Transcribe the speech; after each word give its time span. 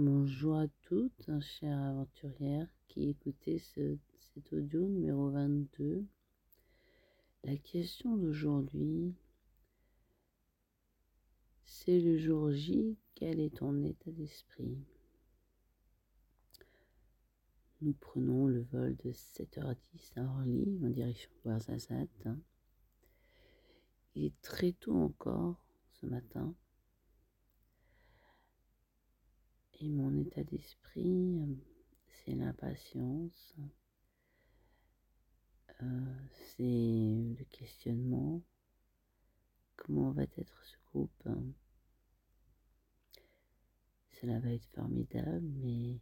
Bonjour 0.00 0.54
à 0.54 0.68
toutes, 0.82 1.28
hein, 1.28 1.40
chères 1.40 1.80
aventurières 1.80 2.68
qui 2.86 3.08
écoutez 3.08 3.58
ce, 3.58 3.98
cet 4.32 4.52
audio 4.52 4.86
numéro 4.86 5.28
22. 5.28 6.06
La 7.42 7.56
question 7.56 8.16
d'aujourd'hui, 8.16 9.16
c'est 11.64 11.98
le 11.98 12.16
jour 12.16 12.52
J, 12.52 12.96
quel 13.16 13.40
est 13.40 13.56
ton 13.56 13.82
état 13.82 14.12
d'esprit? 14.12 14.78
Nous 17.80 17.94
prenons 17.94 18.46
le 18.46 18.62
vol 18.70 18.94
de 18.98 19.10
7h10 19.10 20.12
à 20.14 20.22
Orly 20.22 20.78
en 20.84 20.90
direction 20.90 21.28
de 21.44 21.50
Ouarzazate. 21.50 22.28
Est 24.14 24.40
très 24.42 24.70
tôt 24.74 24.94
encore 24.94 25.56
ce 26.00 26.06
matin. 26.06 26.54
Et 29.80 29.88
mon 29.88 30.16
état 30.16 30.42
d'esprit, 30.42 31.38
euh, 31.40 31.54
c'est 32.10 32.34
l'impatience, 32.34 33.54
euh, 35.80 36.14
c'est 36.32 37.36
le 37.38 37.44
questionnement. 37.44 38.42
Comment 39.76 40.10
va 40.10 40.24
être 40.24 40.64
ce 40.64 40.76
groupe 40.90 41.22
hein? 41.26 41.44
Cela 44.20 44.40
va 44.40 44.50
être 44.50 44.66
formidable, 44.74 45.46
mais 45.62 46.00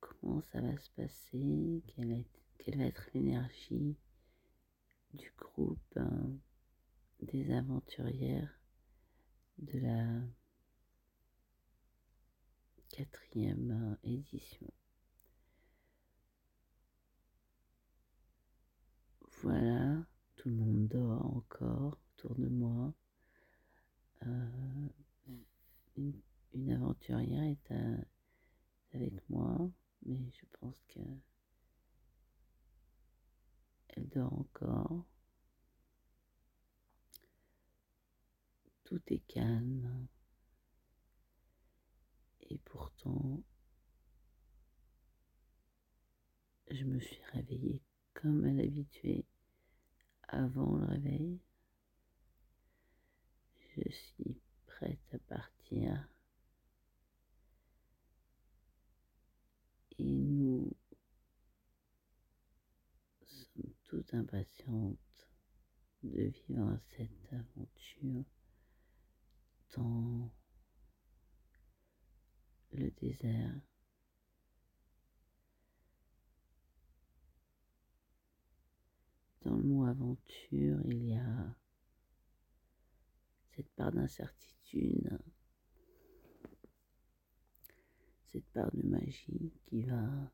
comment 0.00 0.40
ça 0.40 0.62
va 0.62 0.74
se 0.78 0.90
passer? 0.92 1.82
Quelle, 1.86 2.78
va 2.78 2.84
être 2.84 3.10
l'énergie 3.12 3.94
du 5.12 5.30
groupe 5.36 5.96
hein, 5.96 6.30
des 7.20 7.52
aventurières 7.52 8.58
de 9.58 9.80
la 9.80 10.22
quatrième 12.90 13.98
euh, 14.04 14.08
édition. 14.08 14.66
Voilà, 19.42 20.04
tout 20.36 20.48
le 20.48 20.56
monde 20.56 20.88
dort 20.88 21.36
encore 21.36 21.98
autour 22.16 22.34
de 22.34 22.48
moi. 22.48 22.92
Euh, 24.26 24.88
une, 25.96 26.70
aventurière 26.72 27.44
est 27.44 27.72
avec 28.94 29.28
moi, 29.30 29.70
mais 30.04 30.30
je 30.30 30.44
pense 30.58 30.80
que 30.88 31.00
elle 33.88 34.08
dort 34.08 34.32
encore. 34.32 35.04
Tout 38.84 39.02
est 39.08 39.26
calme. 39.28 40.08
Et 42.48 42.58
pourtant, 42.64 43.42
je 46.70 46.84
me 46.84 46.98
suis 46.98 47.22
réveillée 47.32 47.82
comme 48.14 48.44
à 48.44 48.52
l'habitude 48.52 49.24
avant 50.28 50.76
le 50.76 50.86
réveil. 50.86 51.38
Je 53.76 53.90
suis 53.92 54.40
prête 54.66 55.14
à 55.14 55.18
partir. 55.18 56.08
Et 59.98 60.04
nous 60.04 60.72
sommes 63.24 63.74
toutes 63.84 64.14
impatientes 64.14 64.98
de 66.02 66.22
vivre 66.22 66.78
cette 66.96 67.32
aventure 67.32 68.24
tant 69.70 70.30
le 72.72 72.90
désert. 72.90 73.60
Dans 79.42 79.56
le 79.56 79.62
mot 79.62 79.84
aventure, 79.84 80.80
il 80.86 81.06
y 81.06 81.14
a 81.14 81.56
cette 83.54 83.70
part 83.70 83.92
d'incertitude, 83.92 85.18
cette 88.26 88.46
part 88.52 88.70
de 88.72 88.82
magie 88.82 89.52
qui 89.66 89.82
va 89.82 90.30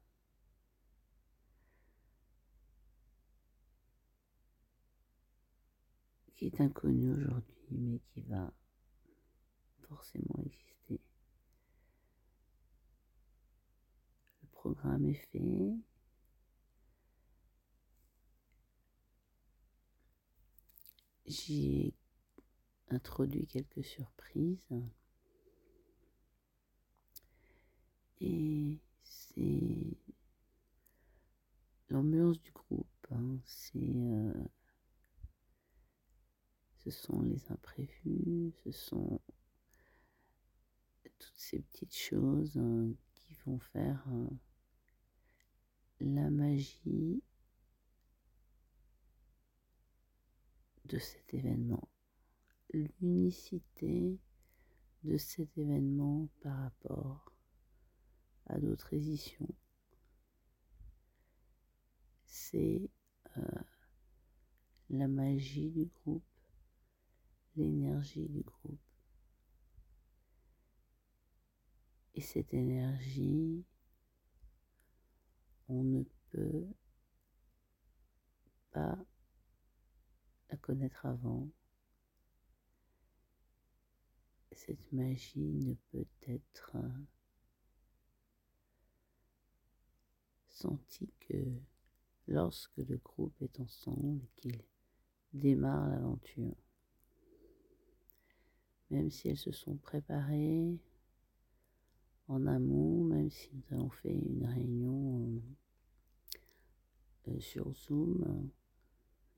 qui 6.34 6.46
est 6.46 6.60
inconnue 6.60 7.12
aujourd'hui, 7.12 7.78
mais 7.78 8.00
qui 8.00 8.20
va 8.22 8.52
forcément 9.88 10.38
exister. 10.44 10.73
Programme 14.64 15.04
est 15.04 15.12
fait. 15.12 15.76
J'ai 21.26 21.92
introduit 22.88 23.46
quelques 23.46 23.84
surprises. 23.84 24.66
Et 28.22 28.80
c'est 29.02 29.98
l'ambiance 31.90 32.40
du 32.40 32.50
groupe. 32.52 32.86
Hein. 33.10 33.36
C'est, 33.44 33.76
euh, 33.76 34.32
ce 36.78 36.90
sont 36.90 37.20
les 37.20 37.52
imprévus, 37.52 38.54
ce 38.64 38.70
sont 38.72 39.20
toutes 41.18 41.36
ces 41.36 41.60
petites 41.60 41.94
choses 41.94 42.56
hein, 42.56 42.94
qui 43.12 43.34
vont 43.44 43.58
faire 43.58 44.02
hein, 44.08 44.30
la 46.04 46.30
magie 46.30 47.22
de 50.84 50.98
cet 50.98 51.32
événement, 51.32 51.88
l'unicité 52.72 54.18
de 55.02 55.16
cet 55.16 55.56
événement 55.56 56.28
par 56.40 56.58
rapport 56.58 57.32
à 58.46 58.58
d'autres 58.58 58.92
éditions. 58.92 59.54
C'est 62.26 62.90
euh, 63.38 63.42
la 64.90 65.08
magie 65.08 65.70
du 65.70 65.86
groupe, 65.86 66.22
l'énergie 67.56 68.28
du 68.28 68.42
groupe. 68.42 68.78
Et 72.14 72.20
cette 72.20 72.52
énergie, 72.52 73.64
on 75.68 75.82
ne 75.82 76.02
peut 76.30 76.66
pas 78.70 78.98
la 80.50 80.56
connaître 80.56 81.06
avant. 81.06 81.48
Cette 84.52 84.92
magie 84.92 85.52
ne 85.54 85.74
peut 85.90 86.06
être 86.28 86.76
sentie 90.48 91.12
que 91.20 91.60
lorsque 92.28 92.76
le 92.78 92.96
groupe 92.98 93.40
est 93.42 93.60
ensemble 93.60 94.22
et 94.22 94.30
qu'il 94.36 94.62
démarre 95.32 95.88
l'aventure. 95.88 96.56
Même 98.90 99.10
si 99.10 99.28
elles 99.28 99.36
se 99.36 99.52
sont 99.52 99.76
préparées, 99.76 100.78
en 102.28 102.46
amont, 102.46 103.04
même 103.04 103.30
si 103.30 103.50
nous 103.54 103.76
avons 103.76 103.90
fait 103.90 104.12
une 104.14 104.46
réunion 104.46 105.40
euh, 107.26 107.32
euh, 107.32 107.40
sur 107.40 107.72
Zoom 107.74 108.22
euh, 108.26 108.48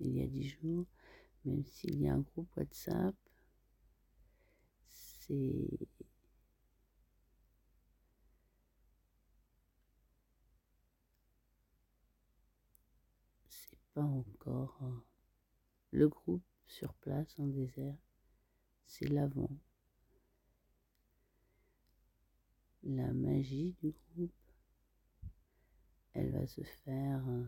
il 0.00 0.16
y 0.16 0.22
a 0.22 0.26
dix 0.26 0.48
jours, 0.48 0.86
même 1.44 1.64
s'il 1.64 2.00
y 2.00 2.08
a 2.08 2.14
un 2.14 2.20
groupe 2.20 2.54
WhatsApp, 2.56 3.14
c'est 4.88 5.88
c'est 13.48 13.78
pas 13.94 14.02
encore 14.02 14.82
le 15.92 16.08
groupe 16.08 16.44
sur 16.66 16.92
place 16.94 17.38
en 17.38 17.46
désert, 17.46 17.96
c'est 18.84 19.08
l'avant 19.08 19.50
la 22.88 23.12
magie 23.12 23.74
du 23.82 23.90
groupe, 23.90 24.32
elle 26.14 26.30
va 26.30 26.46
se 26.46 26.62
faire 26.62 27.28
euh, 27.28 27.44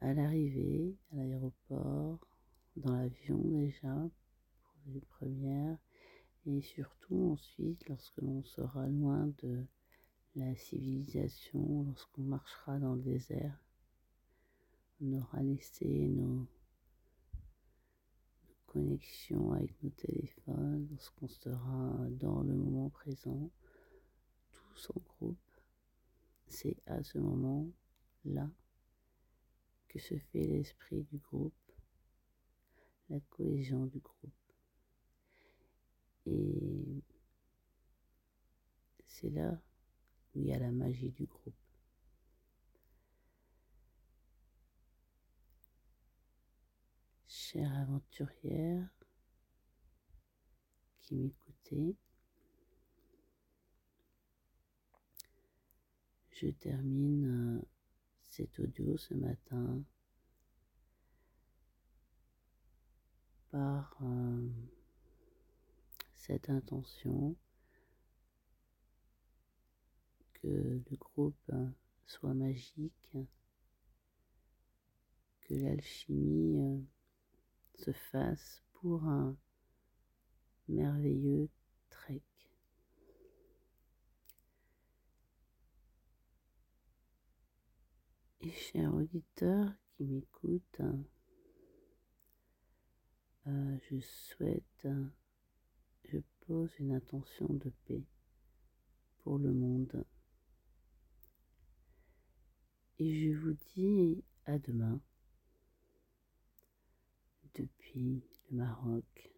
à 0.00 0.14
l'arrivée, 0.14 0.96
à 1.12 1.16
l'aéroport, 1.16 2.26
dans 2.76 2.96
l'avion 2.96 3.38
déjà, 3.38 3.94
pour 3.94 4.92
les 4.92 5.00
premières, 5.00 5.78
et 6.46 6.60
surtout 6.60 7.32
ensuite 7.32 7.88
lorsque 7.88 8.20
l'on 8.20 8.42
sera 8.42 8.86
loin 8.88 9.32
de 9.42 9.64
la 10.34 10.54
civilisation, 10.56 11.84
lorsqu'on 11.84 12.22
marchera 12.22 12.78
dans 12.80 12.94
le 12.94 13.02
désert, 13.02 13.58
on 15.00 15.12
aura 15.12 15.42
laissé 15.42 16.08
nos, 16.08 16.48
connexion 18.74 19.52
avec 19.52 19.80
nos 19.84 19.90
téléphones, 19.90 20.88
lorsqu'on 20.90 21.28
sera 21.28 22.08
dans 22.10 22.42
le 22.42 22.54
moment 22.54 22.90
présent, 22.90 23.48
tous 24.50 24.90
en 24.90 25.00
groupe, 25.00 25.60
c'est 26.48 26.76
à 26.86 27.00
ce 27.04 27.18
moment-là 27.18 28.50
que 29.86 30.00
se 30.00 30.16
fait 30.16 30.44
l'esprit 30.44 31.04
du 31.04 31.18
groupe, 31.18 31.54
la 33.10 33.20
cohésion 33.20 33.86
du 33.86 34.00
groupe. 34.00 34.32
Et 36.26 37.04
c'est 39.06 39.30
là 39.30 39.62
où 40.34 40.40
il 40.40 40.46
y 40.46 40.52
a 40.52 40.58
la 40.58 40.72
magie 40.72 41.10
du 41.10 41.26
groupe. 41.26 41.63
Chère 47.54 47.72
aventurière 47.82 48.88
qui 51.02 51.14
m'écoutait, 51.14 51.94
je 56.32 56.48
termine 56.48 57.60
euh, 57.60 57.62
cet 58.24 58.58
audio 58.58 58.96
ce 58.96 59.14
matin 59.14 59.84
par 63.52 63.96
euh, 64.02 64.48
cette 66.16 66.50
intention 66.50 67.36
que 70.32 70.82
le 70.90 70.96
groupe 70.96 71.52
soit 72.04 72.34
magique, 72.34 73.16
que 75.42 75.54
l'alchimie 75.54 76.58
euh, 76.58 76.93
se 77.74 77.92
fasse 77.92 78.62
pour 78.74 79.04
un 79.04 79.36
merveilleux 80.68 81.48
trek. 81.90 82.22
Et 88.40 88.50
chers 88.50 88.94
auditeurs 88.94 89.72
qui 89.88 90.04
m'écoutent, 90.04 90.82
euh, 93.46 93.78
je 93.90 94.00
souhaite, 94.00 94.88
je 96.04 96.18
pose 96.40 96.70
une 96.78 96.92
intention 96.92 97.46
de 97.48 97.70
paix 97.86 98.04
pour 99.22 99.38
le 99.38 99.52
monde. 99.52 100.04
Et 102.98 103.32
je 103.32 103.36
vous 103.36 103.56
dis 103.74 104.22
à 104.46 104.58
demain 104.58 105.00
depuis 107.54 108.22
le 108.50 108.56
Maroc. 108.56 109.32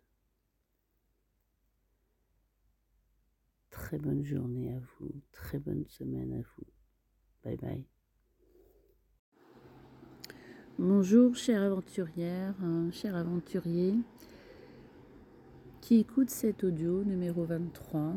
Très 3.70 3.98
bonne 3.98 4.24
journée 4.24 4.72
à 4.72 4.78
vous, 4.78 5.10
très 5.32 5.58
bonne 5.58 5.84
semaine 5.86 6.32
à 6.32 6.40
vous. 6.40 6.66
Bye 7.44 7.56
bye. 7.56 7.84
Bonjour 10.78 11.34
chère 11.34 11.62
aventurière, 11.62 12.54
hein, 12.62 12.90
cher 12.90 13.16
aventurier 13.16 13.94
qui 15.80 16.00
écoute 16.00 16.30
cet 16.30 16.64
audio 16.64 17.04
numéro 17.04 17.44
23. 17.44 18.14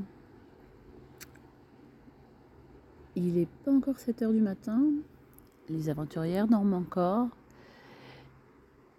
Il 3.15 3.35
n'est 3.35 3.47
pas 3.63 3.71
encore 3.71 3.99
7 3.99 4.23
heures 4.23 4.33
du 4.33 4.41
matin, 4.41 4.81
les 5.69 5.89
aventurières 5.89 6.47
dorment 6.47 6.73
encore. 6.73 7.29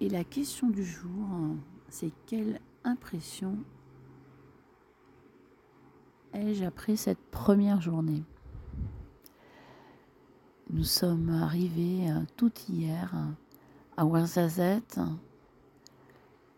Et 0.02 0.08
la 0.08 0.24
question 0.24 0.70
du 0.70 0.82
jour, 0.82 1.28
c'est 1.90 2.10
quelle 2.24 2.58
impression 2.84 3.58
ai-je 6.32 6.64
après 6.64 6.96
cette 6.96 7.20
première 7.30 7.82
journée? 7.82 8.22
Nous 10.70 10.84
sommes 10.84 11.28
arrivés 11.28 12.10
euh, 12.10 12.20
tout 12.36 12.52
hier 12.68 13.14
à 13.96 14.06
Ouarzazate 14.06 15.00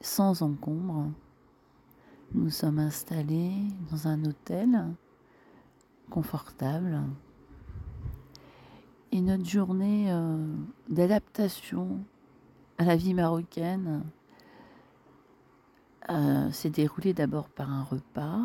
sans 0.00 0.42
encombre. 0.42 1.10
Nous 2.34 2.50
sommes 2.50 2.78
installés 2.78 3.56
dans 3.90 4.06
un 4.06 4.24
hôtel 4.24 4.86
confortable. 6.10 7.00
Et 9.10 9.20
notre 9.20 9.46
journée 9.46 10.12
euh, 10.12 10.46
d'adaptation 10.88 12.04
la 12.84 12.96
vie 12.96 13.14
marocaine 13.14 14.02
euh, 16.11 16.50
s'est 16.50 16.70
déroulée 16.70 17.14
d'abord 17.14 17.49
par 17.49 17.70
un 17.70 17.82
repas. 17.84 18.43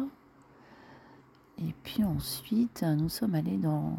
Et 1.59 1.73
puis 1.83 2.03
ensuite, 2.03 2.83
nous 2.83 3.09
sommes 3.09 3.35
allés 3.35 3.57
dans, 3.57 3.97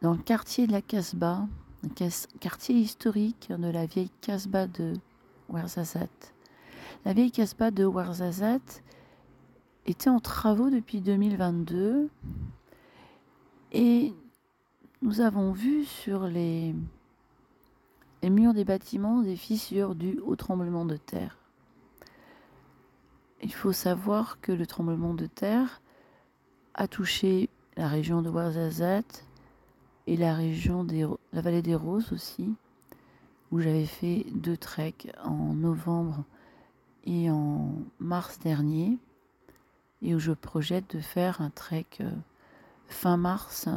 le 0.00 0.16
quartier 0.16 0.66
de 0.66 0.72
la 0.72 0.82
Casbah, 0.82 1.46
quartier 2.40 2.76
historique 2.76 3.50
de 3.50 3.68
la 3.68 3.86
vieille 3.86 4.10
Casbah 4.20 4.66
de 4.66 4.94
Ouarzazate. 5.48 6.34
La 7.04 7.12
vieille 7.12 7.32
Casbah 7.32 7.72
de 7.72 7.84
Ouarzazate 7.84 8.82
était 9.86 10.10
en 10.10 10.20
travaux 10.20 10.70
depuis 10.70 11.00
2022 11.00 12.08
et 13.72 14.14
nous 15.02 15.20
avons 15.20 15.50
vu 15.50 15.84
sur 15.84 16.28
les, 16.28 16.74
murs 18.22 18.54
des 18.54 18.64
bâtiments 18.64 19.20
des 19.20 19.34
fissures 19.34 19.96
dues 19.96 20.20
au 20.24 20.36
tremblement 20.36 20.84
de 20.84 20.96
terre. 20.96 21.36
Il 23.42 23.52
faut 23.52 23.72
savoir 23.72 24.40
que 24.40 24.52
le 24.52 24.64
tremblement 24.64 25.14
de 25.14 25.26
terre 25.26 25.82
a 26.74 26.86
touché 26.86 27.50
la 27.76 27.88
région 27.88 28.22
de 28.22 28.30
Ouarzazate 28.30 29.26
et 30.06 30.16
la 30.16 30.34
région 30.34 30.86
la 31.32 31.40
vallée 31.40 31.62
des 31.62 31.74
Roses 31.74 32.12
aussi, 32.12 32.54
où 33.50 33.58
j'avais 33.58 33.86
fait 33.86 34.24
deux 34.32 34.56
treks 34.56 35.12
en 35.24 35.54
novembre 35.54 36.24
et 37.04 37.28
en 37.28 37.74
mars 37.98 38.38
dernier, 38.38 38.98
et 40.00 40.14
où 40.14 40.20
je 40.20 40.30
projette 40.30 40.94
de 40.94 41.00
faire 41.00 41.40
un 41.40 41.50
trek 41.50 41.86
euh, 42.00 42.10
fin 42.86 43.16
mars, 43.16 43.68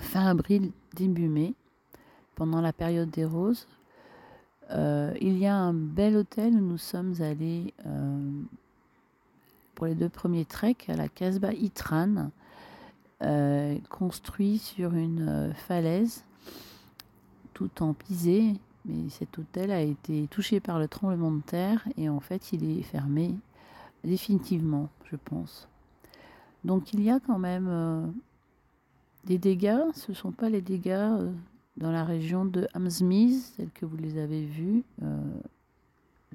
fin 0.00 0.26
avril, 0.26 0.72
début 0.94 1.28
mai, 1.28 1.54
pendant 2.34 2.60
la 2.60 2.72
période 2.72 3.10
des 3.10 3.24
roses. 3.24 3.66
Euh, 4.70 5.12
il 5.20 5.36
y 5.38 5.46
a 5.46 5.56
un 5.56 5.72
bel 5.72 6.16
hôtel 6.16 6.54
où 6.54 6.60
nous 6.60 6.78
sommes 6.78 7.14
allés 7.20 7.74
euh, 7.86 8.42
pour 9.74 9.86
les 9.86 9.94
deux 9.94 10.08
premiers 10.08 10.44
treks 10.44 10.88
à 10.88 10.94
la 10.94 11.08
Casbah 11.08 11.52
Itran, 11.52 12.30
euh, 13.22 13.76
construit 13.88 14.58
sur 14.58 14.94
une 14.94 15.52
falaise 15.54 16.24
tout 17.52 17.82
en 17.82 17.92
pisé. 17.92 18.54
Mais 18.86 19.10
cet 19.10 19.38
hôtel 19.38 19.70
a 19.70 19.82
été 19.82 20.26
touché 20.28 20.60
par 20.60 20.78
le 20.78 20.88
tremblement 20.88 21.32
de 21.32 21.42
terre 21.42 21.86
et 21.98 22.08
en 22.08 22.20
fait 22.20 22.52
il 22.52 22.78
est 22.78 22.82
fermé 22.82 23.34
définitivement, 24.04 24.88
je 25.10 25.16
pense. 25.16 25.68
Donc 26.64 26.94
il 26.94 27.02
y 27.02 27.10
a 27.10 27.20
quand 27.20 27.38
même 27.38 28.14
des 29.24 29.38
dégâts, 29.38 29.82
ce 29.94 30.12
ne 30.12 30.16
sont 30.16 30.32
pas 30.32 30.48
les 30.48 30.60
dégâts 30.60 30.90
euh, 30.90 31.32
dans 31.76 31.92
la 31.92 32.04
région 32.04 32.44
de 32.44 32.66
Hamsmiz, 32.74 33.52
tels 33.56 33.70
que 33.70 33.86
vous 33.86 33.96
les 33.96 34.18
avez 34.18 34.44
vus 34.44 34.82
euh, 35.02 35.20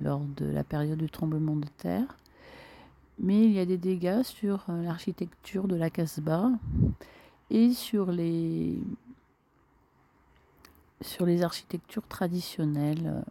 lors 0.02 0.22
de 0.22 0.46
la 0.46 0.64
période 0.64 1.00
du 1.00 1.10
tremblement 1.10 1.56
de 1.56 1.68
terre, 1.78 2.18
mais 3.20 3.46
il 3.46 3.52
y 3.52 3.60
a 3.60 3.66
des 3.66 3.78
dégâts 3.78 4.24
sur 4.24 4.66
euh, 4.70 4.84
l'architecture 4.84 5.68
de 5.68 5.76
la 5.76 5.90
Casbah 5.90 6.52
et 7.50 7.74
sur 7.74 8.12
les, 8.12 8.78
sur 11.02 11.26
les 11.26 11.44
architectures 11.44 12.08
traditionnelles 12.08 13.24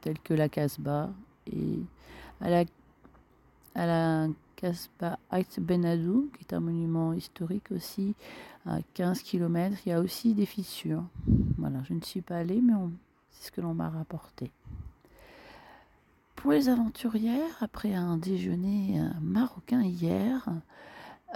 telles 0.00 0.18
que 0.20 0.34
la 0.34 0.48
Casbah 0.48 1.10
et 1.52 1.80
à 2.40 2.50
la, 2.50 2.64
à 3.74 3.86
la 3.86 4.28
Casbah 4.56 5.18
Ait 5.32 5.60
Benadou, 5.60 6.30
qui 6.36 6.44
est 6.44 6.54
un 6.54 6.60
monument 6.60 7.12
historique 7.12 7.70
aussi, 7.70 8.14
à 8.66 8.78
15 8.94 9.22
km. 9.22 9.76
Il 9.84 9.90
y 9.90 9.92
a 9.92 10.00
aussi 10.00 10.34
des 10.34 10.46
fissures. 10.46 11.04
Voilà, 11.58 11.82
je 11.84 11.94
ne 11.94 12.00
suis 12.00 12.22
pas 12.22 12.38
allée, 12.38 12.60
mais 12.60 12.72
c'est 13.30 13.48
ce 13.48 13.52
que 13.52 13.60
l'on 13.60 13.74
m'a 13.74 13.90
rapporté. 13.90 14.50
Pour 16.36 16.52
les 16.52 16.68
aventurières, 16.68 17.56
après 17.60 17.94
un 17.94 18.18
déjeuner 18.18 19.00
euh, 19.00 19.08
marocain 19.20 19.82
hier, 19.82 20.46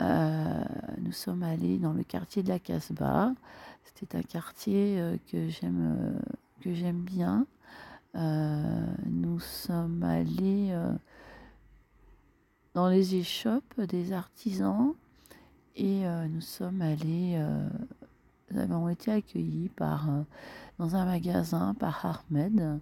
euh, 0.00 0.62
nous 1.00 1.12
sommes 1.12 1.42
allés 1.42 1.78
dans 1.78 1.92
le 1.92 2.04
quartier 2.04 2.42
de 2.42 2.48
la 2.48 2.58
Casbah. 2.58 3.32
C'était 3.84 4.18
un 4.18 4.22
quartier 4.22 5.00
euh, 5.00 5.16
que 5.30 5.48
j'aime 5.48 7.00
bien. 7.00 7.46
nous 8.14 9.40
sommes 9.40 10.02
allés 10.02 10.74
dans 12.74 12.88
les 12.88 13.14
échoppes 13.14 13.80
des 13.80 14.12
artisans 14.12 14.94
et 15.76 16.06
euh, 16.06 16.26
nous 16.28 16.40
sommes 16.40 16.82
allés 16.82 17.34
euh, 17.36 17.68
avons 18.56 18.88
été 18.88 19.12
accueillis 19.12 19.70
par, 19.70 20.08
dans 20.78 20.96
un 20.96 21.04
magasin 21.04 21.74
par 21.74 22.04
Ahmed. 22.04 22.80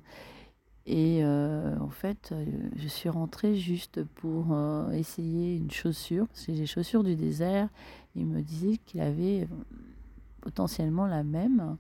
Et 0.87 1.23
en 1.23 1.91
fait, 1.91 2.35
je 2.75 2.89
suis 2.89 3.11
rentrée 3.11 3.57
juste 3.57 4.03
pour 4.03 4.59
essayer 4.95 5.57
une 5.57 5.71
chaussure, 5.71 6.27
parce 6.29 6.47
que 6.47 6.53
les 6.53 6.65
chaussures 6.65 7.05
du 7.05 7.15
désert. 7.15 7.69
Il 8.17 8.25
me 8.25 8.41
disait 8.41 8.79
qu'il 8.79 9.03
avait 9.03 9.47
potentiellement 10.41 11.07
la 11.07 11.23
même. 11.23 11.77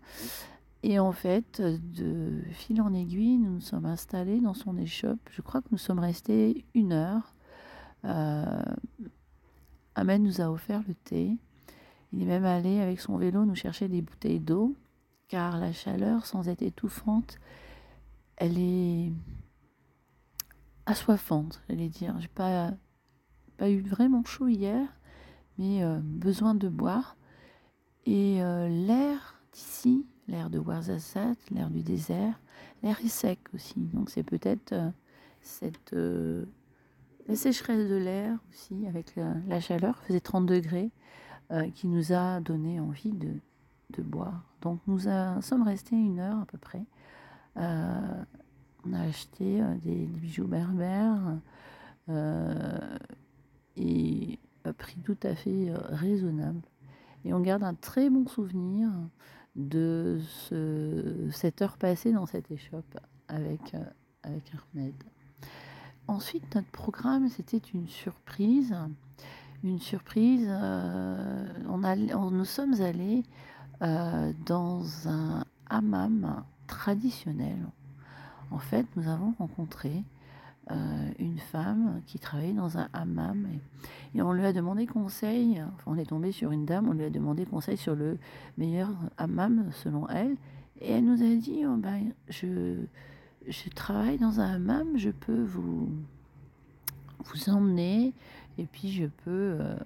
Et 0.82 0.98
en 0.98 1.12
fait, 1.12 1.60
de 1.60 2.42
fil 2.52 2.80
en 2.80 2.92
aiguille, 2.94 3.38
nous 3.38 3.54
nous 3.54 3.60
sommes 3.60 3.86
installés 3.86 4.40
dans 4.40 4.54
son 4.54 4.76
échoppe. 4.76 5.18
Je 5.30 5.42
crois 5.42 5.60
que 5.60 5.68
nous 5.72 5.78
sommes 5.78 5.98
restés 5.98 6.64
une 6.74 6.92
heure. 6.92 7.34
Euh, 8.04 8.62
Ahmed 9.94 10.22
nous 10.22 10.40
a 10.40 10.50
offert 10.50 10.82
le 10.86 10.94
thé. 10.94 11.36
Il 12.12 12.22
est 12.22 12.26
même 12.26 12.44
allé 12.44 12.80
avec 12.80 13.00
son 13.00 13.16
vélo 13.16 13.44
nous 13.44 13.54
chercher 13.54 13.88
des 13.88 14.00
bouteilles 14.00 14.40
d'eau, 14.40 14.76
car 15.28 15.58
la 15.58 15.72
chaleur, 15.72 16.24
sans 16.24 16.48
être 16.48 16.62
étouffante, 16.62 17.38
elle 18.36 18.58
est 18.58 19.12
assoiffante, 20.86 21.62
j'allais 21.68 21.88
dire. 21.88 22.18
J'ai 22.20 22.28
pas, 22.28 22.72
pas 23.56 23.68
eu 23.68 23.80
vraiment 23.80 24.24
chaud 24.24 24.48
hier, 24.48 24.88
mais 25.58 25.82
euh, 25.82 25.98
besoin 26.02 26.54
de 26.54 26.68
boire. 26.68 27.16
Et 28.06 28.42
euh, 28.42 28.68
l'air 28.68 29.42
d'ici, 29.52 30.06
l'air 30.28 30.48
de 30.48 30.58
Ouarzazate, 30.58 31.50
l'air 31.50 31.68
du 31.68 31.82
désert, 31.82 32.40
l'air 32.82 32.98
est 33.04 33.08
sec 33.08 33.40
aussi. 33.52 33.80
Donc 33.92 34.08
c'est 34.08 34.22
peut-être 34.22 34.74
cette 35.42 35.94
la 37.28 37.36
sécheresse 37.36 37.88
de 37.88 37.96
l'air 37.96 38.38
aussi 38.50 38.86
avec 38.86 39.14
la, 39.16 39.60
chaleur, 39.60 39.98
faisait 40.04 40.20
30 40.20 40.46
degrés, 40.46 40.90
qui 41.74 41.86
nous 41.86 42.12
a 42.12 42.40
donné 42.40 42.80
envie 42.80 43.12
de, 43.12 44.02
boire. 44.02 44.44
Donc 44.60 44.80
nous 44.86 45.00
sommes 45.40 45.62
restés 45.62 45.96
une 45.96 46.20
heure 46.20 46.40
à 46.40 46.46
peu 46.46 46.58
près. 46.58 46.84
on 47.56 48.92
a 48.92 49.00
acheté 49.00 49.60
des, 49.82 50.06
des, 50.06 50.06
bijoux 50.06 50.46
berbères 50.46 51.38
et 53.76 54.38
à 54.64 54.72
prix 54.72 55.00
tout 55.00 55.18
à 55.22 55.34
fait 55.34 55.72
raisonnable. 55.90 56.62
Et 57.24 57.32
on 57.34 57.40
garde 57.40 57.62
un 57.62 57.74
très 57.74 58.10
bon 58.10 58.26
souvenir 58.26 58.90
de 59.56 60.20
ce, 60.22 61.28
cette 61.32 61.62
heure 61.62 61.76
passée 61.76 62.12
dans 62.12 62.26
cette 62.26 62.50
échoppe 62.50 62.98
avec, 63.26 63.74
euh, 63.74 63.84
avec 64.22 64.44
Ahmed. 64.74 64.94
Ensuite, 66.08 66.54
notre 66.54 66.70
programme, 66.70 67.28
c'était 67.28 67.60
une 67.74 67.86
surprise. 67.86 68.74
Une 69.62 69.78
surprise, 69.78 70.46
euh, 70.48 71.46
on, 71.68 71.84
a, 71.84 71.96
nous 71.96 72.44
sommes 72.46 72.80
allés 72.80 73.24
euh, 73.82 74.32
dans 74.46 75.06
un 75.06 75.44
hammam 75.68 76.44
traditionnel. 76.66 77.58
En 78.50 78.58
fait, 78.58 78.86
nous 78.96 79.06
avons 79.06 79.34
rencontré 79.38 80.02
euh, 80.70 81.10
une 81.18 81.38
femme 81.38 82.00
qui 82.06 82.18
travaillait 82.18 82.54
dans 82.54 82.78
un 82.78 82.88
hammam 82.94 83.46
et, 84.14 84.22
on 84.22 84.32
lui 84.32 84.46
a 84.46 84.54
demandé 84.54 84.86
conseil, 84.86 85.62
on 85.84 85.96
est 85.98 86.06
tombé 86.06 86.32
sur 86.32 86.52
une 86.52 86.64
dame, 86.64 86.88
on 86.88 86.94
lui 86.94 87.04
a 87.04 87.10
demandé 87.10 87.44
conseil 87.44 87.76
sur 87.76 87.94
le 87.94 88.18
meilleur 88.56 88.88
hammam 89.18 89.70
selon 89.72 90.08
elle 90.08 90.36
et 90.80 90.92
elle 90.92 91.04
nous 91.04 91.22
a 91.22 91.36
dit 91.36 91.64
oh 91.66 91.76
ben, 91.76 92.12
je, 92.28 92.76
je 93.48 93.68
travaille 93.70 94.18
dans 94.18 94.40
un 94.40 94.54
hammam, 94.54 94.96
je 94.96 95.10
peux 95.10 95.42
vous, 95.42 95.88
vous 97.24 97.50
emmener 97.50 98.12
et 98.58 98.64
puis 98.64 98.90
je 98.90 99.06
peux 99.06 99.56
euh, 99.60 99.76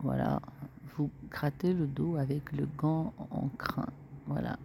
voilà 0.00 0.40
vous 0.96 1.10
gratter 1.30 1.72
le 1.72 1.86
dos 1.86 2.16
avec 2.16 2.52
le 2.52 2.66
gant 2.76 3.12
en 3.30 3.48
crin. 3.58 3.86
Voilà. 4.26 4.58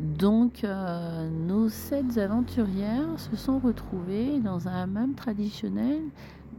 Donc, 0.00 0.62
euh, 0.62 1.28
nos 1.28 1.68
sept 1.68 2.18
aventurières 2.18 3.18
se 3.18 3.34
sont 3.34 3.58
retrouvées 3.58 4.38
dans 4.38 4.68
un 4.68 4.82
hammam 4.82 5.14
traditionnel. 5.14 6.02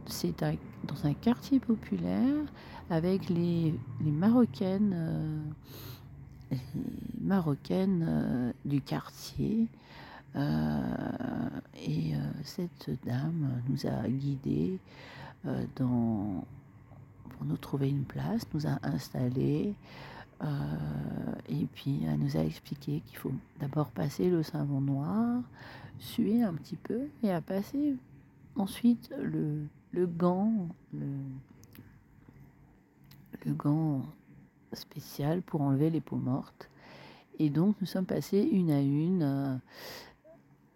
C'est 0.06 0.34
dans 0.40 1.06
un 1.06 1.14
quartier 1.14 1.58
populaire 1.58 2.44
avec 2.90 3.30
les, 3.30 3.74
Marocaines, 4.00 4.92
euh, 4.94 5.40
marocaines 7.20 8.06
euh, 8.08 8.52
du 8.64 8.80
quartier. 8.80 9.68
et 10.36 12.14
cette 12.44 12.90
dame 13.04 13.62
nous 13.68 13.86
a 13.86 14.08
guidés 14.08 14.78
dans, 15.76 16.44
pour 17.30 17.44
nous 17.44 17.56
trouver 17.56 17.88
une 17.88 18.04
place, 18.04 18.46
nous 18.54 18.66
a 18.66 18.78
installés. 18.82 19.74
Euh, 20.42 20.46
et 21.48 21.66
puis 21.66 22.00
elle 22.06 22.18
nous 22.18 22.36
a 22.36 22.40
expliqué 22.40 23.02
qu'il 23.04 23.18
faut 23.18 23.32
d'abord 23.60 23.90
passer 23.90 24.30
le 24.30 24.42
savon 24.42 24.80
noir, 24.80 25.42
suer 25.98 26.42
un 26.42 26.54
petit 26.54 26.76
peu 26.76 27.08
et 27.22 27.30
à 27.30 27.42
passer 27.42 27.96
ensuite 28.56 29.12
le, 29.20 29.66
le 29.92 30.06
gant, 30.06 30.68
le, 30.94 31.08
gant 33.52 34.02
spécial 34.72 35.42
pour 35.42 35.60
enlever 35.62 35.90
les 35.90 36.00
peaux 36.00 36.16
mortes. 36.16 36.70
Et 37.38 37.48
donc 37.48 37.76
nous 37.80 37.86
sommes 37.86 38.06
passés 38.06 38.48
une 38.52 38.70
à 38.70 38.80
une 38.80 39.60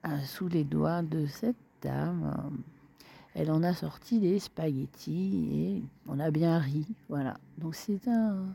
euh, 0.06 0.18
sous 0.24 0.48
les 0.48 0.64
doigts 0.64 1.02
de 1.02 1.26
cette 1.26 1.56
dame. 1.82 2.50
Elle 3.34 3.50
en 3.50 3.62
a 3.62 3.74
sorti 3.74 4.20
des 4.20 4.38
spaghettis 4.38 5.50
et 5.52 5.82
on 6.06 6.18
a 6.20 6.30
bien 6.30 6.58
ri. 6.58 6.86
Voilà. 7.08 7.36
Donc 7.58 7.74
c'est 7.74 8.08
un 8.08 8.54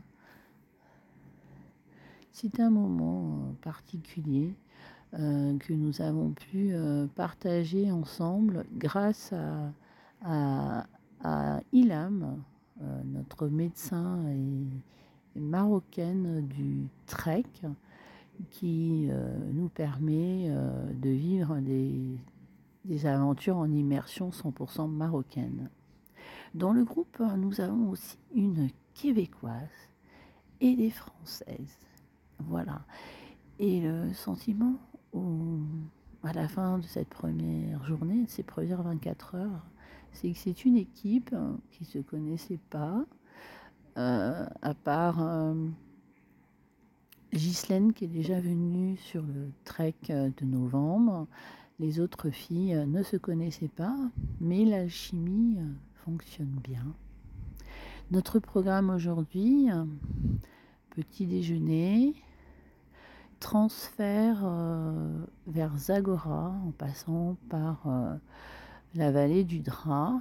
c'est 2.32 2.58
un 2.58 2.70
moment 2.70 3.26
euh, 3.26 3.52
particulier 3.62 4.54
euh, 5.14 5.56
que 5.58 5.72
nous 5.72 6.00
avons 6.02 6.30
pu 6.30 6.72
partager 7.14 7.90
ensemble 7.92 8.64
grâce 8.72 9.32
à, 10.24 10.84
Ilam, 11.72 12.42
notre 13.04 13.48
médecin 13.48 14.18
et, 14.30 14.66
marocaine 15.36 16.46
du 16.46 16.88
trek, 17.06 17.44
qui 18.50 19.08
nous 19.52 19.68
permet 19.68 20.50
de 20.94 21.10
vivre 21.10 21.58
des, 21.58 23.06
aventures 23.06 23.56
en 23.56 23.70
immersion 23.70 24.30
100% 24.30 24.90
marocaine. 24.90 25.68
Dans 26.54 26.72
le 26.72 26.84
groupe, 26.84 27.20
nous 27.36 27.60
avons 27.60 27.90
aussi 27.90 28.16
une 28.34 28.70
québécoise 28.94 29.68
et 30.60 30.74
des 30.74 30.90
françaises. 30.90 31.78
Voilà. 32.38 32.80
Et 33.58 33.80
le 33.80 34.12
sentiment 34.14 34.76
à 36.22 36.32
la 36.32 36.48
fin 36.48 36.78
de 36.78 36.84
cette 36.84 37.08
première 37.08 37.84
journée, 37.84 38.24
de 38.24 38.30
ces 38.30 38.42
premières 38.42 38.82
24 38.82 39.34
heures, 39.36 39.66
c'est 40.12 40.30
que 40.32 40.38
c'est 40.38 40.64
une 40.64 40.76
équipe 40.76 41.34
qui 41.70 41.82
ne 41.82 41.88
se 41.88 41.98
connaissait 41.98 42.60
pas, 42.70 42.98
euh, 42.98 43.04
à 43.96 44.74
part 44.84 45.22
euh, 45.22 45.54
Ghislaine 47.32 47.92
qui 47.92 48.04
est 48.04 48.08
déjà 48.08 48.40
venue 48.40 48.96
sur 48.96 49.22
le 49.22 49.50
trek 49.64 49.94
de 50.08 50.44
novembre. 50.44 51.26
Les 51.78 52.00
autres 52.00 52.30
filles 52.30 52.84
ne 52.86 53.02
se 53.02 53.16
connaissaient 53.16 53.68
pas, 53.68 53.96
mais 54.40 54.64
l'alchimie 54.64 55.58
fonctionne 56.04 56.58
bien. 56.62 56.84
Notre 58.10 58.38
programme 58.38 58.90
aujourd'hui, 58.90 59.68
petit 60.90 61.26
déjeuner, 61.26 62.14
transfert 63.40 64.42
euh, 64.44 65.24
vers 65.46 65.76
Zagora 65.76 66.54
en 66.66 66.70
passant 66.72 67.36
par 67.48 67.80
euh, 67.86 68.14
la 68.94 69.10
vallée 69.10 69.44
du 69.44 69.60
Drap 69.60 70.20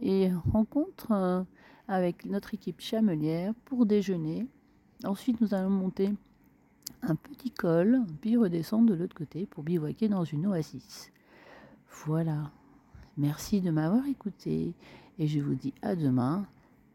et 0.00 0.30
rencontre 0.52 1.10
euh, 1.10 1.42
avec 1.88 2.24
notre 2.24 2.54
équipe 2.54 2.80
chamelière 2.80 3.54
pour 3.64 3.86
déjeuner. 3.86 4.46
Ensuite, 5.04 5.40
nous 5.40 5.54
allons 5.54 5.70
monter 5.70 6.10
un 7.02 7.14
petit 7.14 7.50
col, 7.50 8.00
puis 8.20 8.36
redescendre 8.36 8.90
de 8.90 8.94
l'autre 8.94 9.14
côté 9.14 9.46
pour 9.46 9.62
bivouaquer 9.62 10.08
dans 10.08 10.24
une 10.24 10.46
oasis. 10.46 11.12
Voilà. 12.06 12.50
Merci 13.16 13.60
de 13.60 13.70
m'avoir 13.70 14.06
écouté 14.06 14.74
et 15.18 15.26
je 15.26 15.40
vous 15.40 15.54
dis 15.54 15.74
à 15.82 15.94
demain, 15.94 16.46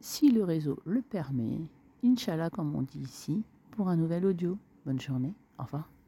si 0.01 0.31
le 0.31 0.43
réseau 0.43 0.79
le 0.85 1.01
permet, 1.01 1.61
Inch'Allah 2.03 2.49
comme 2.49 2.75
on 2.75 2.81
dit 2.81 2.99
ici, 2.99 3.43
pour 3.71 3.89
un 3.89 3.95
nouvel 3.95 4.25
audio. 4.25 4.57
Bonne 4.85 4.99
journée. 4.99 5.33
Au 5.57 5.63
revoir. 5.63 5.98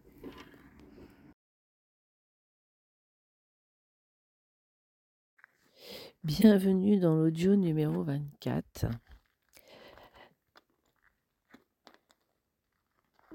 Bienvenue 6.24 7.00
dans 7.00 7.16
l'audio 7.16 7.56
numéro 7.56 8.04
24. 8.04 8.86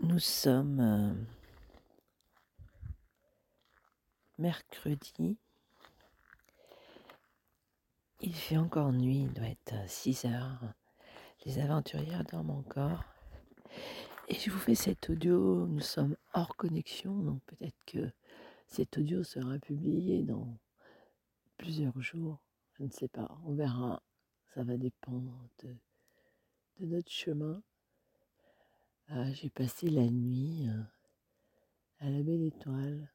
Nous 0.02 0.20
sommes 0.20 0.78
euh, 0.78 1.12
mercredi. 4.38 5.36
Il 8.20 8.32
fait 8.32 8.56
encore 8.56 8.92
nuit, 8.92 9.22
il 9.22 9.32
doit 9.32 9.48
être 9.48 9.74
6 9.88 10.26
heures. 10.26 10.72
Les 11.44 11.58
aventurières 11.58 12.22
dorment 12.22 12.50
encore. 12.50 13.02
Et 14.28 14.34
je 14.34 14.48
vous 14.48 14.60
fais 14.60 14.76
cet 14.76 15.10
audio, 15.10 15.66
nous 15.66 15.80
sommes 15.80 16.16
hors 16.34 16.54
connexion, 16.54 17.18
donc 17.18 17.42
peut-être 17.46 17.84
que 17.84 18.12
cet 18.68 18.96
audio 18.96 19.24
sera 19.24 19.58
publié 19.58 20.22
dans 20.22 20.56
plusieurs 21.58 22.00
jours. 22.00 22.45
Je 22.78 22.84
ne 22.84 22.90
sais 22.90 23.08
pas, 23.08 23.38
on 23.44 23.54
verra. 23.54 24.02
Ça 24.54 24.62
va 24.62 24.76
dépendre 24.76 25.48
de, 25.62 25.76
notre 26.80 27.10
chemin. 27.10 27.62
Ah, 29.08 29.32
j'ai 29.32 29.50
passé 29.50 29.88
la 29.88 30.08
nuit 30.10 30.66
euh, 30.68 30.82
à 32.00 32.10
la 32.10 32.22
belle 32.22 32.42
étoile. 32.42 33.10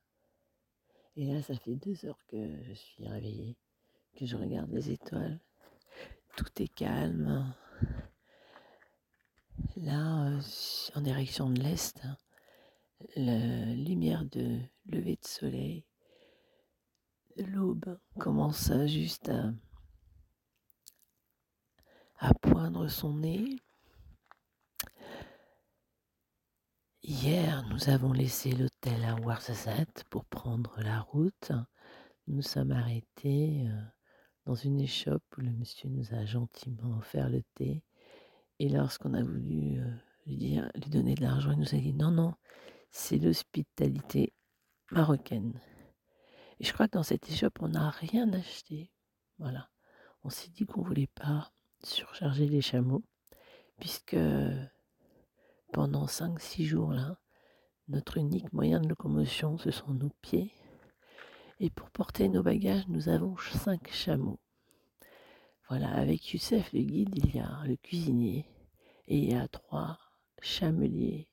Et 1.15 1.25
là, 1.25 1.41
ça 1.41 1.55
fait 1.55 1.75
deux 1.75 2.05
heures 2.05 2.25
que 2.27 2.63
je 2.63 2.73
suis 2.73 3.07
réveillée, 3.07 3.57
que 4.15 4.25
je 4.25 4.35
regarde 4.35 4.71
les 4.71 4.91
étoiles. 4.91 5.39
Tout 6.37 6.61
est 6.61 6.73
calme. 6.73 7.53
Là, 9.75 10.27
euh, 10.27 10.41
en 10.95 11.01
direction 11.01 11.49
de 11.49 11.61
l'est, 11.61 12.01
la 13.15 13.75
lumière 13.75 14.25
de 14.25 14.59
lever 14.85 15.17
de 15.17 15.27
soleil, 15.27 15.85
l'aube 17.37 17.97
commence 18.19 18.71
juste 18.85 19.29
à, 19.29 19.51
à 22.19 22.33
poindre 22.33 22.87
son 22.87 23.15
nez. 23.15 23.57
Hier, 27.03 27.65
nous 27.69 27.89
avons 27.89 28.13
laissé 28.13 28.51
l'hôtel 28.51 29.03
à 29.03 29.15
Ouarzazate 29.15 30.03
pour 30.09 30.23
prendre 30.25 30.79
la 30.81 31.01
route. 31.01 31.51
Nous 32.27 32.43
sommes 32.43 32.71
arrêtés 32.71 33.67
euh, 33.67 33.81
dans 34.45 34.55
une 34.55 34.79
échoppe 34.79 35.23
où 35.37 35.41
le 35.41 35.51
monsieur 35.51 35.89
nous 35.89 36.13
a 36.13 36.25
gentiment 36.25 36.97
offert 36.99 37.29
le 37.29 37.41
thé. 37.55 37.83
Et 38.59 38.69
lorsqu'on 38.69 39.15
a 39.15 39.23
voulu 39.23 39.79
euh, 39.79 39.91
lui, 40.27 40.37
dire, 40.37 40.69
lui 40.75 40.91
donner 40.91 41.15
de 41.15 41.23
l'argent, 41.23 41.51
il 41.51 41.59
nous 41.59 41.75
a 41.75 41.79
dit 41.79 41.93
non, 41.93 42.11
non, 42.11 42.35
c'est 42.91 43.17
l'hospitalité 43.17 44.33
marocaine. 44.91 45.59
Je 46.61 46.71
crois 46.73 46.87
que 46.87 46.93
dans 46.93 47.03
cette 47.03 47.27
échoppe, 47.27 47.57
on 47.61 47.69
n'a 47.69 47.89
rien 47.89 48.31
acheté. 48.33 48.91
Voilà. 49.39 49.69
On 50.23 50.29
s'est 50.29 50.49
dit 50.49 50.67
qu'on 50.67 50.81
ne 50.81 50.85
voulait 50.85 51.07
pas 51.07 51.51
surcharger 51.83 52.47
les 52.47 52.61
chameaux, 52.61 53.03
puisque 53.79 54.15
pendant 55.73 56.05
5-6 56.05 56.65
jours 56.65 56.93
là, 56.93 57.17
notre 57.87 58.17
unique 58.17 58.53
moyen 58.53 58.79
de 58.79 58.87
locomotion, 58.87 59.57
ce 59.57 59.71
sont 59.71 59.95
nos 59.95 60.11
pieds. 60.21 60.53
Et 61.59 61.71
pour 61.71 61.89
porter 61.89 62.29
nos 62.29 62.43
bagages, 62.43 62.87
nous 62.87 63.09
avons 63.09 63.35
5 63.37 63.91
chameaux. 63.91 64.39
Voilà, 65.67 65.89
avec 65.89 66.31
Youssef 66.31 66.71
le 66.73 66.81
guide, 66.81 67.15
il 67.15 67.35
y 67.35 67.39
a 67.39 67.63
le 67.65 67.75
cuisinier 67.75 68.45
et 69.07 69.17
il 69.17 69.31
y 69.31 69.33
a 69.33 69.47
trois 69.47 69.97
chameliers. 70.41 71.27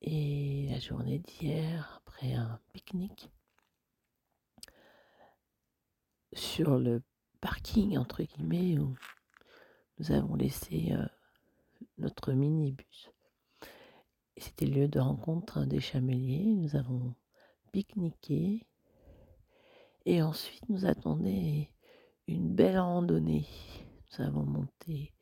Et 0.00 0.68
la 0.70 0.78
journée 0.78 1.18
d'hier, 1.18 2.00
après 2.06 2.32
un 2.32 2.58
pique-nique, 2.72 3.30
sur 6.32 6.78
le 6.78 7.02
parking, 7.40 7.96
entre 7.98 8.22
guillemets, 8.22 8.78
où 8.78 8.96
nous 9.98 10.12
avons 10.12 10.34
laissé 10.34 10.92
euh, 10.92 11.06
notre 11.98 12.32
minibus. 12.32 13.10
C'était 14.36 14.66
le 14.66 14.82
lieu 14.82 14.88
de 14.88 14.98
rencontre 14.98 15.66
des 15.66 15.80
chameliers. 15.80 16.54
Nous 16.54 16.76
avons 16.76 17.14
pique-niqué. 17.72 18.66
Et 20.06 20.22
ensuite, 20.22 20.66
nous 20.70 20.86
attendait 20.86 21.70
une 22.26 22.54
belle 22.54 22.78
randonnée. 22.78 23.46
Nous 24.10 24.24
avons 24.24 24.44
monté 24.44 25.12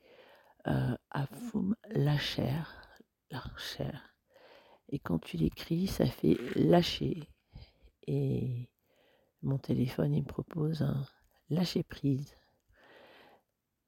euh, 0.69 0.97
à 1.11 1.27
Foum 1.27 1.75
Lacher, 1.91 2.63
Lacher. 3.31 3.99
Et 4.91 4.99
quand 4.99 5.19
tu 5.19 5.37
l'écris, 5.37 5.89
ça 5.89 6.07
fait 6.07 6.39
lâcher. 6.55 7.29
Et 8.07 8.71
mon 9.43 9.59
téléphone, 9.59 10.15
il 10.15 10.23
me 10.23 10.27
propose 10.27 10.83
un 10.83 11.07
lâcher 11.51 11.83
prise. 11.83 12.35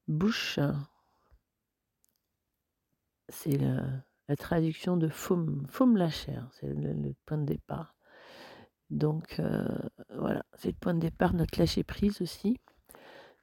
Bouche, 0.08 0.58
c'est 3.28 3.58
la, 3.58 4.36
traduction 4.36 4.96
de 4.96 5.08
Foum, 5.08 5.66
Foum 5.68 5.96
Lacher, 5.96 6.40
c'est 6.52 6.68
le, 6.68 7.14
point 7.26 7.38
de 7.38 7.46
départ. 7.46 7.94
Donc 8.90 9.38
euh, 9.38 9.66
voilà, 10.16 10.44
c'est 10.54 10.68
le 10.68 10.74
point 10.74 10.94
de 10.94 11.00
départ, 11.00 11.34
notre 11.34 11.58
lâcher 11.58 11.84
prise 11.84 12.20
aussi. 12.22 12.58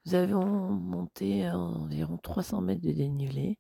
Nous 0.06 0.16
avons 0.16 0.46
monté 0.46 1.50
environ 1.50 2.18
300 2.18 2.62
mètres 2.62 2.82
de 2.82 2.92
dénivelé 2.92 3.58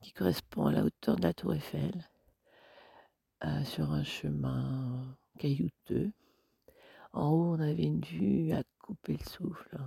qui 0.00 0.12
correspond 0.12 0.66
à 0.66 0.72
la 0.72 0.84
hauteur 0.84 1.16
de 1.16 1.22
la 1.22 1.34
tour 1.34 1.54
Eiffel 1.54 2.08
euh, 3.44 3.64
sur 3.64 3.90
un 3.92 4.02
chemin 4.02 5.16
caillouteux. 5.38 6.12
En 7.12 7.30
haut, 7.30 7.54
on 7.56 7.60
avait 7.60 7.84
une 7.84 8.00
vue 8.00 8.52
à 8.52 8.62
couper 8.78 9.16
le 9.16 9.24
souffle. 9.24 9.78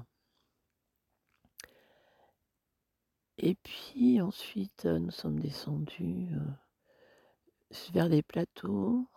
Et 3.37 3.55
puis 3.55 4.21
ensuite, 4.21 4.85
nous 4.85 5.11
sommes 5.11 5.39
descendus 5.39 6.29
euh, 6.33 7.75
vers 7.91 8.09
des 8.09 8.21
plateaux 8.21 9.07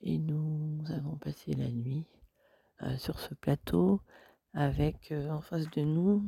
et 0.00 0.18
nous 0.18 0.80
avons 0.90 1.16
passé 1.16 1.54
la 1.54 1.70
nuit 1.70 2.06
euh, 2.82 2.96
sur 2.98 3.18
ce 3.20 3.34
plateau 3.34 4.00
avec 4.52 5.12
euh, 5.12 5.30
en 5.30 5.40
face 5.40 5.68
de 5.70 5.82
nous 5.82 6.24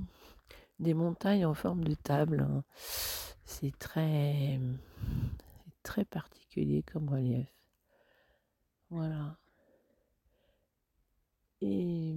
des 0.78 0.94
montagnes 0.94 1.46
en 1.46 1.54
forme 1.54 1.85
de 1.85 1.94
table. 1.94 2.40
Hein. 2.40 2.64
C'est 3.44 3.78
très, 3.78 4.59
très 5.82 6.04
particulier 6.04 6.82
comme 6.82 7.09
relief. 7.09 7.48
Voilà. 8.90 9.37
Et 11.61 12.14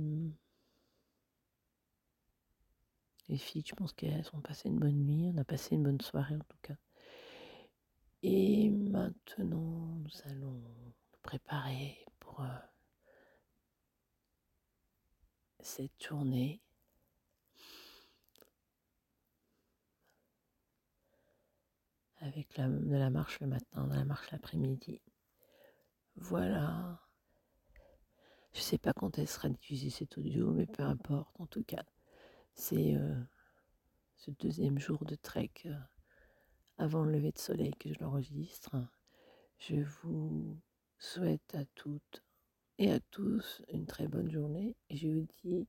les 3.30 3.38
filles, 3.38 3.64
je 3.66 3.76
pense 3.76 3.94
qu'elles 3.94 4.30
ont 4.34 4.42
passé 4.42 4.70
une 4.70 4.80
bonne 4.80 5.06
nuit. 5.06 5.32
On 5.34 5.38
a 5.38 5.44
passé 5.44 5.76
une 5.76 5.84
bonne 5.84 6.02
soirée 6.02 6.36
en 6.36 6.40
tout 6.40 6.58
cas. 6.62 6.76
Et 8.24 8.70
maintenant, 8.70 10.00
nous 10.04 10.32
allons 10.32 10.52
nous 10.52 10.94
préparer 11.22 12.06
pour 12.20 12.42
euh, 12.42 12.48
cette 15.62 16.04
journée 16.04 16.62
avec 22.22 22.58
de 22.58 22.96
la 22.96 23.10
marche 23.10 23.40
le 23.40 23.48
matin, 23.48 23.88
de 23.88 23.96
la 23.96 24.06
marche 24.06 24.30
l'après-midi. 24.32 25.02
Voilà. 26.16 27.00
Je 28.54 28.60
ne 28.60 28.64
sais 28.64 28.78
pas 28.78 28.94
quand 28.94 29.18
elle 29.18 29.28
sera 29.28 29.50
diffusée 29.50 29.90
cet 29.90 30.18
audio, 30.18 30.52
mais 30.52 30.66
peu 30.66 30.84
importe. 30.84 31.40
En 31.40 31.46
tout 31.46 31.64
cas, 31.64 31.84
c'est 32.56 32.96
euh, 32.96 33.16
ce 34.18 34.32
deuxième 34.32 34.80
jour 34.80 35.06
de 35.06 35.16
trek 35.16 35.52
euh, 35.66 35.74
avant 36.78 37.04
le 37.04 37.12
lever 37.12 37.32
de 37.32 37.38
soleil 37.38 37.74
que 37.80 37.94
je 37.94 38.00
l'enregistre. 38.00 38.76
Je 39.60 39.76
vous 39.76 40.60
souhaite 40.98 41.56
à 41.56 41.66
toutes 41.76 42.24
et 42.78 42.92
à 42.92 43.00
tous 43.00 43.62
une 43.70 43.86
très 43.86 44.08
bonne 44.08 44.32
journée. 44.32 44.76
Je 44.90 45.08
vous 45.08 45.28
dis 45.44 45.68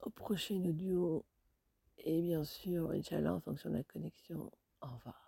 au 0.00 0.10
prochain 0.10 0.64
audio. 0.64 1.24
Et 1.98 2.22
bien 2.22 2.44
sûr, 2.44 2.90
Inch'Allah, 2.90 3.34
en 3.34 3.40
fonction 3.40 3.70
de 3.70 3.76
la 3.76 3.84
connexion. 3.84 4.50
Au 4.80 4.86
revoir. 4.86 5.27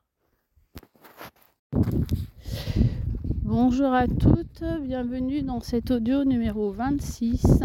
Bonjour 3.52 3.92
à 3.92 4.06
toutes, 4.06 4.62
bienvenue 4.80 5.42
dans 5.42 5.58
cet 5.58 5.90
audio 5.90 6.24
numéro 6.24 6.70
26. 6.70 7.64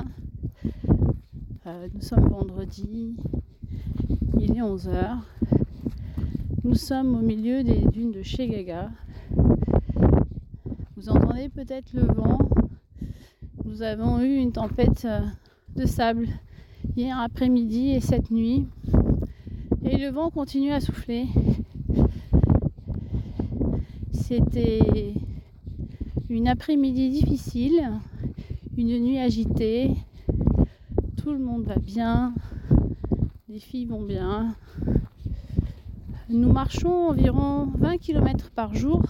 Euh, 1.68 1.88
nous 1.94 2.02
sommes 2.02 2.28
vendredi, 2.28 3.16
il 4.40 4.58
est 4.58 4.62
11h. 4.62 5.20
Nous 6.64 6.74
sommes 6.74 7.14
au 7.14 7.22
milieu 7.22 7.64
des 7.64 7.86
dunes 7.86 8.12
de 8.12 8.24
Chegaga. 8.24 8.90
Vous 10.96 11.08
entendez 11.10 11.50
peut-être 11.50 11.94
le 11.94 12.02
vent 12.02 12.40
nous 13.64 13.84
avons 13.84 14.20
eu 14.22 14.38
une 14.38 14.54
tempête 14.54 15.06
euh, 15.06 15.20
de 15.76 15.86
sable 15.86 16.30
hier 16.98 17.20
après-midi 17.20 17.92
et 17.92 18.00
cette 18.00 18.32
nuit. 18.32 18.66
Et 19.84 19.98
le 19.98 20.10
vent 20.10 20.32
continue 20.32 20.72
à 20.72 20.80
souffler. 20.80 21.28
C'était 24.12 25.14
une 26.30 26.48
après-midi 26.48 27.10
difficile, 27.10 27.92
une 28.78 29.00
nuit 29.00 29.20
agitée. 29.20 29.96
Tout 31.18 31.32
le 31.32 31.40
monde 31.40 31.64
va 31.64 31.76
bien, 31.76 32.34
les 33.48 33.60
filles 33.60 33.86
vont 33.86 34.02
bien. 34.02 34.56
Nous 36.30 36.52
marchons 36.52 37.10
environ 37.10 37.68
20 37.78 37.98
km 37.98 38.50
par 38.50 38.74
jour, 38.74 39.04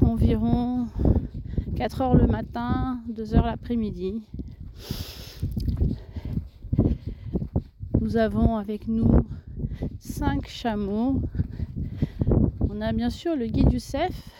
environ 0.00 0.86
4 1.76 2.00
heures 2.00 2.14
le 2.14 2.26
matin, 2.26 3.00
2 3.08 3.34
heures 3.34 3.46
l'après-midi. 3.46 4.22
Nous 8.00 8.16
avons 8.16 8.56
avec 8.56 8.88
nous 8.88 9.10
cinq 9.98 10.48
chameaux. 10.48 11.20
On 12.60 12.80
a 12.80 12.92
bien 12.92 13.10
sûr 13.10 13.36
le 13.36 13.46
guide 13.46 13.72
Youssef, 13.72 14.37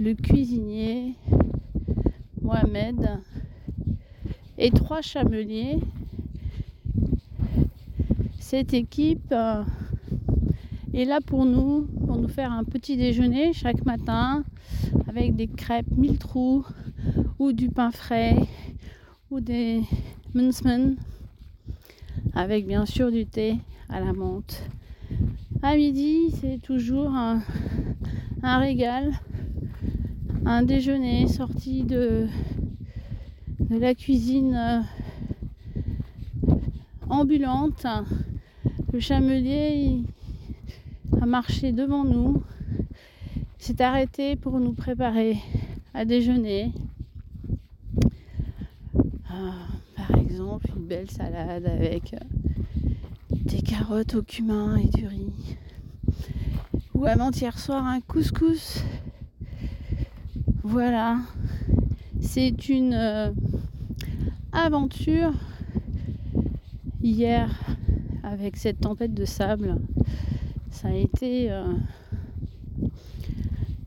le 0.00 0.14
cuisinier, 0.14 1.14
Mohamed 2.42 3.20
et 4.58 4.70
trois 4.70 5.00
chameliers. 5.00 5.78
Cette 8.38 8.74
équipe 8.74 9.32
euh, 9.32 9.64
est 10.92 11.04
là 11.04 11.20
pour 11.24 11.44
nous, 11.44 11.88
pour 12.06 12.16
nous 12.16 12.28
faire 12.28 12.52
un 12.52 12.64
petit 12.64 12.96
déjeuner 12.96 13.52
chaque 13.52 13.84
matin 13.84 14.44
avec 15.08 15.34
des 15.36 15.46
crêpes 15.46 15.90
mille 15.96 16.18
trous 16.18 16.64
ou 17.38 17.52
du 17.52 17.68
pain 17.68 17.90
frais 17.90 18.36
ou 19.30 19.40
des 19.40 19.82
munsmen 20.34 20.96
avec 22.34 22.66
bien 22.66 22.86
sûr 22.86 23.10
du 23.10 23.26
thé 23.26 23.56
à 23.88 24.00
la 24.00 24.12
menthe. 24.12 24.68
À 25.62 25.76
midi, 25.76 26.30
c'est 26.40 26.60
toujours 26.60 27.10
un, 27.10 27.40
régal, 28.42 29.12
un 30.46 30.62
déjeuner 30.62 31.26
sorti 31.26 31.84
de, 31.84 32.26
la 33.70 33.94
cuisine 33.94 34.54
euh, 34.54 34.80
ambulante. 37.08 37.86
Le 38.92 39.00
chamelier 39.00 40.02
a 41.20 41.26
marché 41.26 41.72
devant 41.72 42.04
nous, 42.04 42.42
s'est 43.58 43.80
arrêté 43.82 44.36
pour 44.36 44.60
nous 44.60 44.74
préparer 44.74 45.38
à 45.94 46.04
déjeuner. 46.04 46.72
Ah, 49.30 49.52
par 49.96 50.18
exemple, 50.18 50.66
une 50.76 50.86
belle 50.86 51.10
salade 51.10 51.66
avec 51.66 52.14
des 53.30 53.62
carottes 53.62 54.14
au 54.14 54.22
cumin 54.22 54.76
et 54.76 54.88
du 54.88 55.06
riz. 55.06 55.56
Ou 56.94 57.06
avant-hier 57.06 57.58
soir, 57.58 57.84
un 57.86 58.00
couscous. 58.00 58.84
Voilà. 60.66 61.18
C'est 62.22 62.70
une 62.70 62.94
euh, 62.94 63.30
aventure 64.50 65.34
hier 67.02 67.50
avec 68.22 68.56
cette 68.56 68.80
tempête 68.80 69.12
de 69.12 69.26
sable. 69.26 69.76
Ça 70.70 70.88
a 70.88 70.94
été 70.94 71.52
euh, 71.52 71.66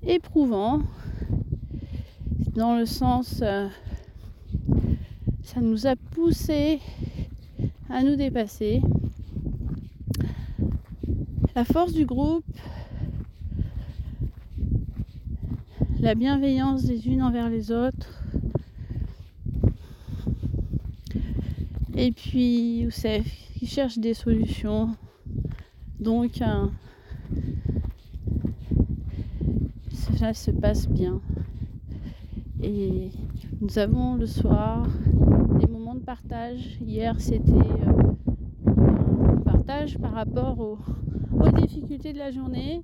éprouvant 0.03 0.83
dans 2.55 2.77
le 2.77 2.85
sens 2.85 3.39
euh, 3.41 3.67
ça 5.41 5.59
nous 5.59 5.87
a 5.87 5.95
poussé 5.95 6.79
à 7.89 8.03
nous 8.03 8.15
dépasser. 8.15 8.83
La 11.55 11.65
force 11.65 11.91
du 11.91 12.05
groupe, 12.05 12.45
la 16.07 16.15
bienveillance 16.15 16.85
des 16.85 17.05
unes 17.09 17.21
envers 17.21 17.49
les 17.49 17.69
autres. 17.69 18.23
Et 21.97 22.13
puis 22.13 22.77
Youssef 22.77 23.25
qui 23.59 23.67
cherche 23.67 23.97
des 23.97 24.13
solutions. 24.13 24.95
Donc 25.99 26.41
euh, 26.41 26.67
cela 29.91 30.33
se 30.33 30.49
passe 30.49 30.87
bien. 30.87 31.19
Et 32.63 33.09
nous 33.59 33.77
avons 33.77 34.15
le 34.15 34.27
soir 34.27 34.87
des 35.59 35.67
moments 35.67 35.95
de 35.95 35.99
partage. 35.99 36.79
Hier, 36.87 37.19
c'était 37.19 37.51
euh, 37.51 38.77
un 39.33 39.41
partage 39.41 39.97
par 39.97 40.13
rapport 40.13 40.57
aux, 40.57 40.77
difficultés 41.59 42.13
de 42.13 42.19
la 42.19 42.31
journée. 42.31 42.81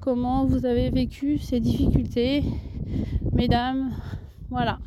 Comment 0.00 0.46
vous 0.46 0.64
avez 0.64 0.88
vécu 0.88 1.36
ces 1.36 1.60
difficultés, 1.60 2.42
mesdames 3.34 3.90
Voilà. 4.48 4.78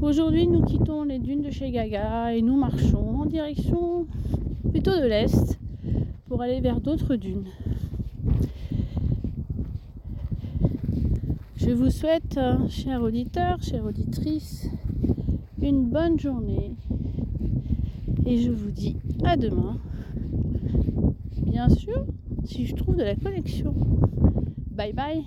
Aujourd'hui, 0.00 0.46
nous 0.46 0.62
quittons 0.62 1.02
les 1.02 1.18
dunes 1.18 1.42
de 1.42 1.50
chez 1.50 1.72
Gaga 1.72 2.32
et 2.32 2.40
nous 2.40 2.56
marchons 2.56 3.22
en 3.22 3.26
direction 3.26 4.06
plutôt 4.70 4.92
de 4.92 5.06
l'est 5.06 5.58
pour 6.28 6.40
aller 6.40 6.60
vers 6.60 6.80
d'autres 6.80 7.16
dunes. 7.16 7.48
Je 11.56 11.70
vous 11.72 11.90
souhaite, 11.90 12.36
euh, 12.36 12.68
chers 12.68 13.02
auditeurs, 13.02 13.60
chères 13.60 13.84
auditrices, 13.84 14.70
une 15.60 15.90
bonne 15.90 16.16
journée 16.16 16.76
et 18.24 18.38
je 18.38 18.52
vous 18.52 18.70
dis 18.70 18.96
à 19.24 19.36
demain. 19.36 19.78
Bien 21.44 21.68
sûr, 21.68 22.06
si 22.50 22.66
je 22.66 22.74
trouve 22.74 22.96
de 22.96 23.04
la 23.04 23.14
connexion. 23.14 23.74
Bye 24.72 24.92
bye. 24.92 25.24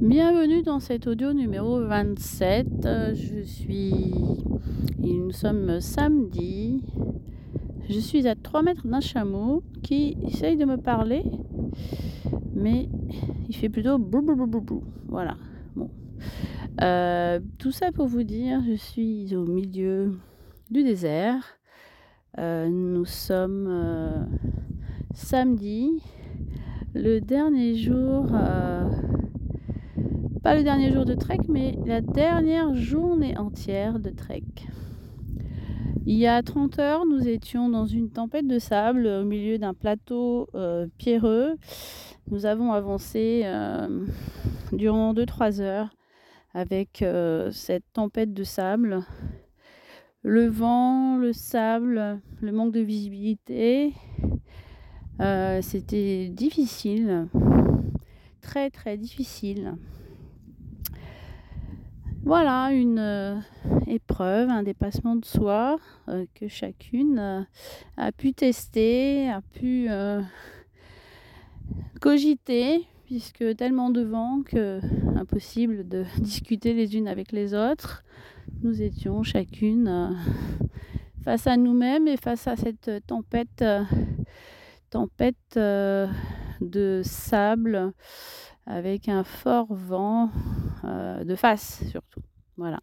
Bienvenue 0.00 0.62
dans 0.62 0.80
cet 0.80 1.06
audio 1.06 1.32
numéro 1.32 1.80
27. 1.80 2.88
Je 3.14 3.42
suis. 3.42 4.12
Nous 4.98 5.30
sommes 5.30 5.80
samedi 5.80 6.82
je 7.88 7.98
suis 7.98 8.26
à 8.26 8.34
3 8.34 8.62
mètres 8.62 8.86
d'un 8.86 9.00
chameau 9.00 9.62
qui 9.82 10.16
essaye 10.26 10.56
de 10.56 10.64
me 10.64 10.76
parler, 10.76 11.22
mais 12.54 12.88
il 13.48 13.54
fait 13.54 13.68
plutôt 13.68 13.98
brou 13.98 14.22
brou 14.22 14.46
brou 14.46 14.60
brou. 14.60 14.84
Voilà. 15.08 15.36
Bon. 15.76 15.90
Euh, 16.80 17.40
tout 17.58 17.72
ça 17.72 17.92
pour 17.92 18.06
vous 18.06 18.22
dire, 18.22 18.62
je 18.66 18.74
suis 18.74 19.36
au 19.36 19.44
milieu 19.44 20.18
du 20.70 20.82
désert. 20.82 21.58
Euh, 22.38 22.68
nous 22.68 23.04
sommes 23.04 23.66
euh, 23.68 24.24
samedi, 25.14 26.02
le 26.94 27.20
dernier 27.20 27.76
jour, 27.76 28.26
pas 30.42 30.54
le 30.54 30.62
dernier 30.62 30.92
jour 30.92 31.04
de 31.04 31.14
trek, 31.14 31.38
mais 31.48 31.78
la 31.86 32.00
dernière 32.00 32.74
journée 32.74 33.36
entière 33.38 33.98
de 33.98 34.10
trek. 34.10 34.44
Il 36.04 36.16
y 36.16 36.26
a 36.26 36.42
30 36.42 36.80
heures, 36.80 37.06
nous 37.06 37.28
étions 37.28 37.68
dans 37.68 37.86
une 37.86 38.10
tempête 38.10 38.48
de 38.48 38.58
sable 38.58 39.06
au 39.06 39.24
milieu 39.24 39.58
d'un 39.58 39.72
plateau 39.72 40.48
euh, 40.56 40.88
pierreux. 40.98 41.56
Nous 42.28 42.44
avons 42.44 42.72
avancé 42.72 43.42
euh, 43.44 44.04
durant 44.72 45.14
2-3 45.14 45.60
heures 45.60 45.90
avec 46.54 47.02
euh, 47.02 47.52
cette 47.52 47.84
tempête 47.92 48.34
de 48.34 48.42
sable. 48.42 49.04
Le 50.22 50.46
vent, 50.46 51.16
le 51.16 51.32
sable, 51.32 52.20
le 52.40 52.52
manque 52.52 52.72
de 52.72 52.80
visibilité. 52.80 53.92
C'était 55.60 56.28
difficile, 56.28 57.28
très 58.40 58.70
très 58.70 58.96
difficile. 58.96 59.76
Voilà 62.24 62.70
une 62.72 63.00
euh, 63.00 63.36
épreuve, 63.88 64.48
un 64.48 64.62
dépassement 64.62 65.16
de 65.16 65.24
soi 65.24 65.80
euh, 66.08 66.24
que 66.36 66.46
chacune 66.46 67.18
euh, 67.18 67.42
a 67.96 68.12
pu 68.12 68.32
tester, 68.32 69.28
a 69.28 69.40
pu 69.40 69.88
cogiter, 72.00 72.86
puisque 73.12 73.56
tellement 73.56 73.90
de 73.90 74.00
vent 74.00 74.40
que 74.42 74.80
impossible 75.18 75.86
de 75.86 76.06
discuter 76.18 76.72
les 76.72 76.96
unes 76.96 77.08
avec 77.08 77.30
les 77.30 77.52
autres. 77.52 78.04
Nous 78.62 78.80
étions 78.80 79.22
chacune 79.22 80.16
face 81.22 81.46
à 81.46 81.58
nous-mêmes 81.58 82.08
et 82.08 82.16
face 82.16 82.46
à 82.46 82.56
cette 82.56 82.90
tempête, 83.06 83.62
tempête 84.88 85.36
de 85.54 87.02
sable 87.04 87.92
avec 88.64 89.10
un 89.10 89.24
fort 89.24 89.74
vent 89.74 90.30
euh, 90.84 91.22
de 91.22 91.34
face 91.34 91.84
surtout. 91.90 92.22
Voilà. 92.56 92.80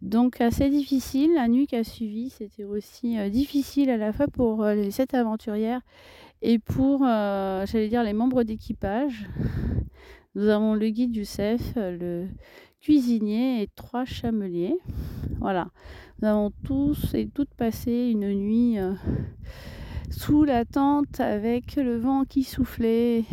Donc 0.00 0.40
assez 0.40 0.70
difficile. 0.70 1.34
La 1.34 1.48
nuit 1.48 1.66
qui 1.66 1.76
a 1.76 1.84
suivi, 1.84 2.30
c'était 2.30 2.64
aussi 2.64 3.18
euh, 3.18 3.28
difficile 3.28 3.90
à 3.90 3.98
la 3.98 4.14
fois 4.14 4.26
pour 4.26 4.64
euh, 4.64 4.74
les 4.74 4.90
sept 4.90 5.12
aventurières 5.12 5.82
et 6.42 6.58
pour, 6.58 7.00
j'allais 7.00 7.88
dire, 7.88 8.02
les 8.02 8.12
membres 8.12 8.42
d'équipage. 8.42 9.28
Nous 10.34 10.48
avons 10.48 10.74
le 10.74 10.88
guide 10.90 11.14
Youssef, 11.16 11.74
le 11.76 12.28
cuisinier 12.80 13.62
et 13.62 13.68
trois 13.74 14.04
chameliers. 14.04 14.76
Voilà. 15.40 15.68
Nous 16.20 16.28
avons 16.28 16.52
tous 16.64 17.14
et 17.14 17.28
toutes 17.28 17.54
passé 17.54 18.10
une 18.12 18.32
nuit 18.32 18.76
sous 20.10 20.44
la 20.44 20.64
tente 20.64 21.20
avec 21.20 21.76
le 21.76 21.96
vent 21.96 22.24
qui 22.24 22.44
soufflait 22.44 23.24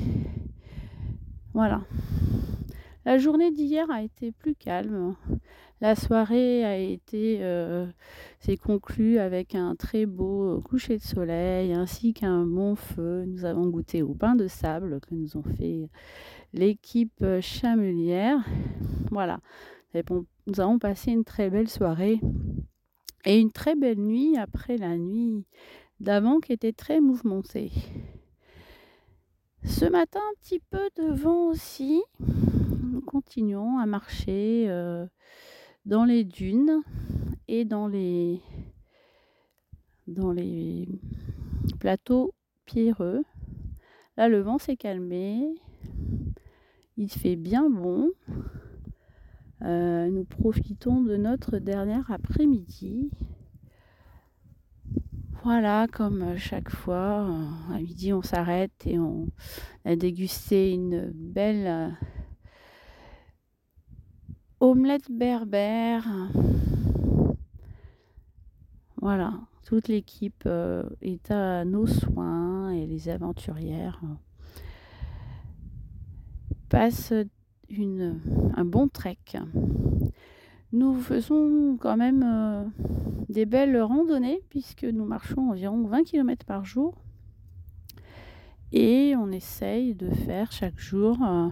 voilà. 1.58 1.82
La 3.04 3.18
journée 3.18 3.50
d'hier 3.50 3.90
a 3.90 4.04
été 4.04 4.32
plus 4.32 4.54
calme. 4.54 5.16
La 5.80 5.96
soirée 5.96 6.66
a 6.66 6.78
été 6.78 7.40
s'est 8.40 8.58
conclue 8.58 9.20
avec 9.20 9.54
un 9.54 9.76
très 9.76 10.06
beau 10.06 10.60
coucher 10.62 10.98
de 10.98 11.04
soleil 11.04 11.74
ainsi 11.74 12.14
qu'un 12.14 12.46
bon 12.46 12.76
feu. 12.76 13.26
Nous 13.28 13.46
avons 13.46 13.68
goûté 13.68 14.02
au 14.02 14.16
pain 14.16 14.36
de 14.36 14.48
sable 14.48 15.00
que 15.02 15.14
nous 15.14 15.38
ont 15.38 15.44
fait 15.44 15.90
l'équipe 16.54 17.24
chamelière. 17.42 18.40
Voilà. 19.12 19.40
nous 20.04 20.60
avons 20.60 20.80
passé 20.80 21.12
une 21.12 21.24
très 21.24 21.50
belle 21.50 21.70
soirée 21.70 22.20
et 23.26 23.40
une 23.40 23.52
très 23.52 23.76
belle 23.76 24.00
nuit 24.00 24.38
après 24.38 24.78
la 24.78 24.98
nuit 24.98 25.46
d'avant 26.00 26.40
qui 26.40 26.54
était 26.54 26.74
très 26.74 27.02
mouvementée. 27.02 27.72
Ce 29.64 29.86
matin, 29.86 30.20
un 30.20 30.40
petit 30.42 30.60
peu 30.60 30.90
de 30.96 31.12
vent 31.12 31.50
aussi. 31.50 32.02
Nous 32.20 33.02
continuons 33.02 33.80
à 33.80 33.86
marcher 33.86 34.66
euh, 34.70 35.06
dans 35.88 36.04
les 36.04 36.26
dunes 36.26 36.82
et 37.48 37.64
dans 37.64 37.88
les, 37.88 38.42
dans 40.06 40.34
les 40.34 40.86
plateaux 41.80 42.34
pierreux. 42.66 43.24
Là, 44.18 44.28
le 44.28 44.42
vent 44.42 44.58
s'est 44.58 44.76
calmé. 44.76 45.56
Il 46.98 47.10
fait 47.10 47.38
bien 47.38 47.70
bon. 47.70 48.12
Euh, 49.62 50.10
nous 50.10 50.26
profitons 50.26 51.02
de 51.02 51.16
notre 51.16 51.58
dernier 51.58 52.02
après-midi. 52.10 53.10
Voilà, 55.44 55.88
comme 55.88 56.38
chaque 56.38 56.70
fois, 56.70 57.30
euh, 57.30 57.74
à 57.74 57.80
midi 57.80 58.12
on 58.12 58.22
s'arrête 58.22 58.86
et 58.86 59.00
on 59.00 59.30
a 59.86 59.96
dégusté 59.96 60.74
une 60.74 61.12
belle 61.14 61.96
omelette 64.60 65.12
berbère. 65.12 66.08
Voilà, 69.02 69.34
toute 69.66 69.88
l'équipe 69.88 70.48
est 71.02 71.32
à 71.32 71.66
nos 71.66 71.88
soins 71.88 72.72
et 72.72 72.86
les 72.86 73.10
aventurières 73.10 74.02
passent 76.70 77.14
une, 77.70 78.20
un 78.56 78.66
bon 78.66 78.88
trek. 78.88 79.18
Nous 80.74 81.00
faisons 81.00 81.78
quand 81.80 81.96
même 81.96 82.24
euh, 82.24 82.64
des 83.30 83.46
belles 83.46 83.82
randonnées 83.82 84.42
puisque 84.50 84.84
nous 84.84 85.06
marchons 85.06 85.52
environ 85.52 85.88
20 85.88 86.04
km 86.04 86.46
par 86.46 86.66
jour 86.66 86.96
et 88.74 89.16
on 89.16 89.32
essaye 89.32 89.96
de 89.96 90.10
faire 90.10 90.52
chaque 90.52 90.78
jour 90.78 91.18
euh, 91.24 91.48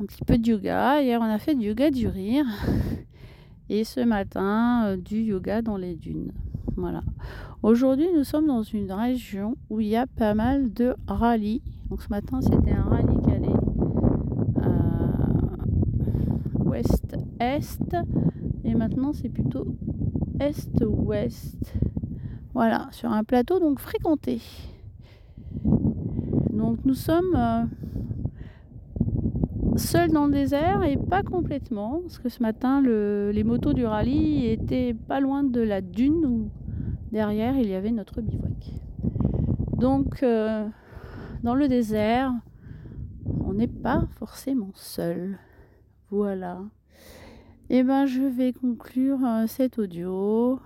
un 0.00 0.06
petit 0.06 0.24
peu 0.24 0.38
de 0.38 0.46
yoga. 0.48 1.02
Hier, 1.02 1.20
on 1.20 1.24
a 1.24 1.38
fait 1.38 1.54
du 1.54 1.66
yoga 1.66 1.90
du 1.90 2.08
rire 2.08 2.46
et 3.68 3.84
ce 3.84 4.00
matin, 4.00 4.84
euh, 4.86 4.96
du 4.96 5.22
yoga 5.22 5.62
dans 5.62 5.76
les 5.76 5.94
dunes. 5.94 6.32
Voilà. 6.76 7.02
Aujourd'hui, 7.62 8.08
nous 8.14 8.24
sommes 8.24 8.46
dans 8.46 8.62
une 8.62 8.92
région 8.92 9.56
où 9.70 9.80
il 9.80 9.88
y 9.88 9.96
a 9.96 10.06
pas 10.06 10.34
mal 10.34 10.72
de 10.72 10.94
rallyes. 11.06 11.62
Donc 11.88 12.02
ce 12.02 12.08
matin, 12.10 12.40
c'était 12.40 12.72
un 12.72 12.82
rallye 12.82 13.16
qui 13.24 13.30
allait 13.30 13.56
ouest-est. 16.76 17.96
Et 18.64 18.74
maintenant, 18.74 19.12
c'est 19.12 19.28
plutôt 19.28 19.66
est-ouest. 20.40 21.72
Voilà, 22.52 22.88
sur 22.90 23.12
un 23.12 23.24
plateau 23.24 23.58
donc 23.58 23.78
fréquenté. 23.80 24.40
Donc 25.64 26.78
nous 26.84 26.94
sommes 26.94 27.34
euh, 27.36 27.64
seuls 29.76 30.10
dans 30.10 30.26
le 30.26 30.32
désert 30.32 30.82
et 30.84 30.96
pas 30.96 31.22
complètement, 31.22 32.00
parce 32.02 32.18
que 32.18 32.28
ce 32.28 32.42
matin, 32.42 32.80
les 32.82 33.44
motos 33.44 33.72
du 33.72 33.84
rallye 33.84 34.46
étaient 34.46 34.94
pas 34.94 35.20
loin 35.20 35.44
de 35.44 35.60
la 35.60 35.80
dune 35.80 36.24
où 36.24 36.50
derrière 37.12 37.56
il 37.56 37.68
y 37.68 37.74
avait 37.74 37.90
notre 37.90 38.20
bivouac. 38.20 38.72
Donc 39.78 40.22
euh, 40.22 40.66
dans 41.42 41.54
le 41.54 41.68
désert, 41.68 42.32
on 43.44 43.54
n'est 43.54 43.68
pas 43.68 44.04
forcément 44.18 44.70
seul. 44.74 45.38
Voilà. 46.10 46.60
Et 47.68 47.78
eh 47.78 47.82
ben, 47.82 48.06
je 48.06 48.22
vais 48.22 48.52
conclure 48.52 49.18
euh, 49.24 49.46
cet 49.46 49.78
audio 49.78 50.60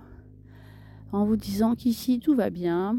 en 1.11 1.25
vous 1.25 1.35
disant 1.35 1.75
qu'ici 1.75 2.19
tout 2.19 2.35
va 2.35 2.49
bien. 2.49 2.97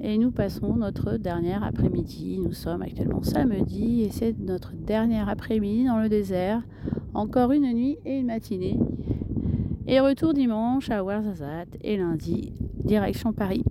Et 0.00 0.18
nous 0.18 0.30
passons 0.30 0.76
notre 0.76 1.16
dernier 1.16 1.54
après-midi. 1.54 2.38
Nous 2.42 2.52
sommes 2.52 2.82
actuellement 2.82 3.22
samedi 3.22 4.02
et 4.02 4.10
c'est 4.10 4.38
notre 4.38 4.72
dernier 4.74 5.20
après-midi 5.28 5.86
dans 5.86 5.98
le 5.98 6.08
désert. 6.08 6.62
Encore 7.14 7.52
une 7.52 7.72
nuit 7.72 7.96
et 8.04 8.18
une 8.18 8.26
matinée. 8.26 8.78
Et 9.86 10.00
retour 10.00 10.34
dimanche 10.34 10.90
à 10.90 11.02
Ouarzazate 11.02 11.76
et 11.80 11.96
lundi, 11.96 12.52
direction 12.84 13.32
Paris. 13.32 13.64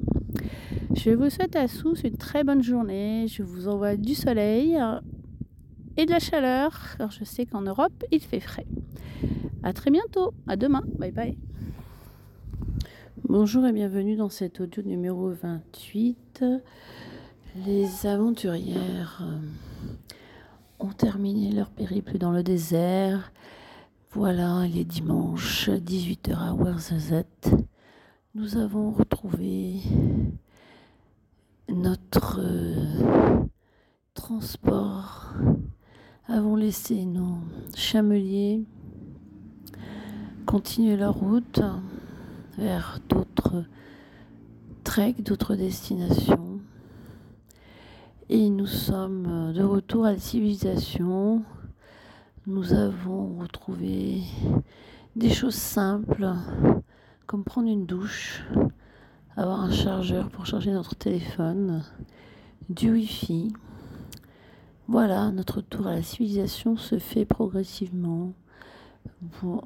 Je 0.96 1.12
vous 1.12 1.30
souhaite 1.30 1.56
à 1.56 1.68
tous 1.68 2.04
une 2.04 2.18
très 2.18 2.44
bonne 2.44 2.64
journée. 2.64 3.28
Je 3.28 3.44
vous 3.44 3.68
envoie 3.68 3.96
du 3.96 4.16
soleil 4.16 4.78
et 5.98 6.06
de 6.06 6.12
la 6.12 6.20
chaleur, 6.20 6.96
car 6.98 7.12
je 7.12 7.24
sais 7.24 7.46
qu'en 7.46 7.62
Europe, 7.62 8.04
il 8.12 8.22
fait 8.22 8.40
frais. 8.40 8.66
À 9.62 9.74
très 9.74 9.92
bientôt, 9.92 10.34
à 10.48 10.56
demain, 10.56 10.84
bye 10.98 11.12
bye. 11.12 11.38
Bonjour 13.28 13.66
et 13.66 13.72
bienvenue 13.72 14.16
dans 14.16 14.30
cet 14.30 14.62
audio 14.62 14.84
numéro 14.84 15.32
28. 15.32 16.46
Les 17.66 18.06
aventurières 18.06 19.24
euh, 19.24 19.40
ont 20.80 20.94
terminé 20.94 21.52
leur 21.52 21.72
périple 21.72 22.20
dans 22.20 22.32
le 22.32 22.44
désert. 22.44 23.32
Voilà, 24.12 24.68
il 24.68 24.78
est 24.78 24.86
dimanche, 24.86 25.70
18h 25.70 26.36
à 26.38 26.54
Ouarzazate. 26.54 27.50
Nous 28.36 28.58
avons 28.58 28.92
retrouvé 28.92 29.78
notre 31.68 32.40
euh, 32.40 33.44
transport 34.14 35.34
avons 36.28 36.56
laissé 36.56 37.06
nos 37.06 37.38
chameliers 37.76 38.64
continuer 40.46 40.96
leur 40.96 41.16
route 41.16 41.62
vers 42.58 43.00
d'autres 43.10 43.64
treks, 44.84 45.24
d'autres 45.24 45.56
destinations. 45.56 46.60
Et 48.30 48.50
nous 48.50 48.66
sommes 48.66 49.54
de 49.54 49.64
retour 49.64 50.06
à 50.06 50.14
la 50.14 50.20
civilisation. 50.20 51.44
Nous 52.48 52.74
avons 52.74 53.38
retrouvé 53.40 54.22
des 55.16 55.30
choses 55.30 55.56
simples, 55.56 56.34
comme 57.28 57.44
prendre 57.44 57.70
une 57.70 57.86
douche, 57.86 58.44
avoir 59.36 59.62
un 59.62 59.72
chargeur 59.72 60.30
pour 60.30 60.46
charger 60.46 60.72
notre 60.72 60.96
téléphone, 60.96 61.84
du 62.70 62.92
Wi-Fi, 62.92 63.54
voilà, 64.88 65.32
notre 65.32 65.62
tour 65.62 65.88
à 65.88 65.96
la 65.96 66.04
civilisation 66.04 66.78
se 66.78 67.00
fait 67.00 67.26
progressivement. 67.26 68.34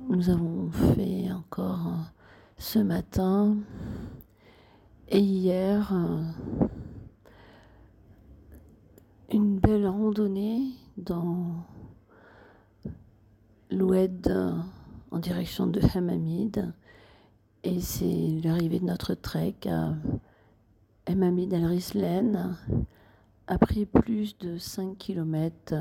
Nous 0.10 0.30
avons 0.30 0.72
fait 0.72 1.30
encore 1.32 1.94
ce 2.60 2.78
matin 2.78 3.56
et 5.08 5.20
hier 5.20 5.94
euh, 5.94 6.22
une 9.32 9.60
belle 9.60 9.88
randonnée 9.88 10.74
dans 10.98 11.66
l'Oued 13.72 14.28
en 15.10 15.20
direction 15.20 15.68
de 15.68 15.80
Hamamid. 15.96 16.74
Et 17.64 17.80
c'est 17.80 18.42
l'arrivée 18.44 18.80
de 18.80 18.86
notre 18.86 19.14
trek 19.14 19.56
à 19.66 19.94
Hamamid 21.06 21.54
al-Rislen 21.54 22.58
a 23.48 23.58
pris 23.58 23.86
plus 23.86 24.38
de 24.38 24.58
5 24.58 24.98
km 24.98 25.76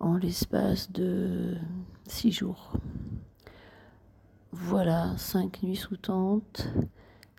en 0.00 0.16
l'espace 0.16 0.90
de 0.90 1.54
6 2.08 2.32
jours. 2.32 2.72
Voilà, 4.56 5.16
5 5.16 5.64
nuits 5.64 5.74
sous 5.74 5.96
tente, 5.96 6.68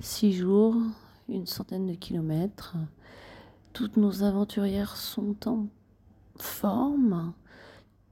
6 0.01 0.34
jours, 0.34 0.75
une 1.30 1.45
centaine 1.45 1.88
de 1.88 1.93
kilomètres. 1.93 2.75
Toutes 3.71 3.95
nos 3.95 4.23
aventurières 4.23 4.97
sont 4.97 5.47
en 5.47 5.67
forme, 6.38 7.32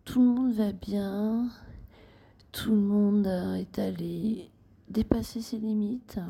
tout 0.06 0.22
le 0.22 0.28
monde 0.28 0.54
va 0.54 0.72
bien, 0.72 1.50
tout 2.54 2.72
le 2.72 2.80
monde 2.80 3.28
est 3.28 3.78
allé 3.78 4.50
dépasser 4.88 5.42
ses 5.42 5.58
limites. 5.58 6.22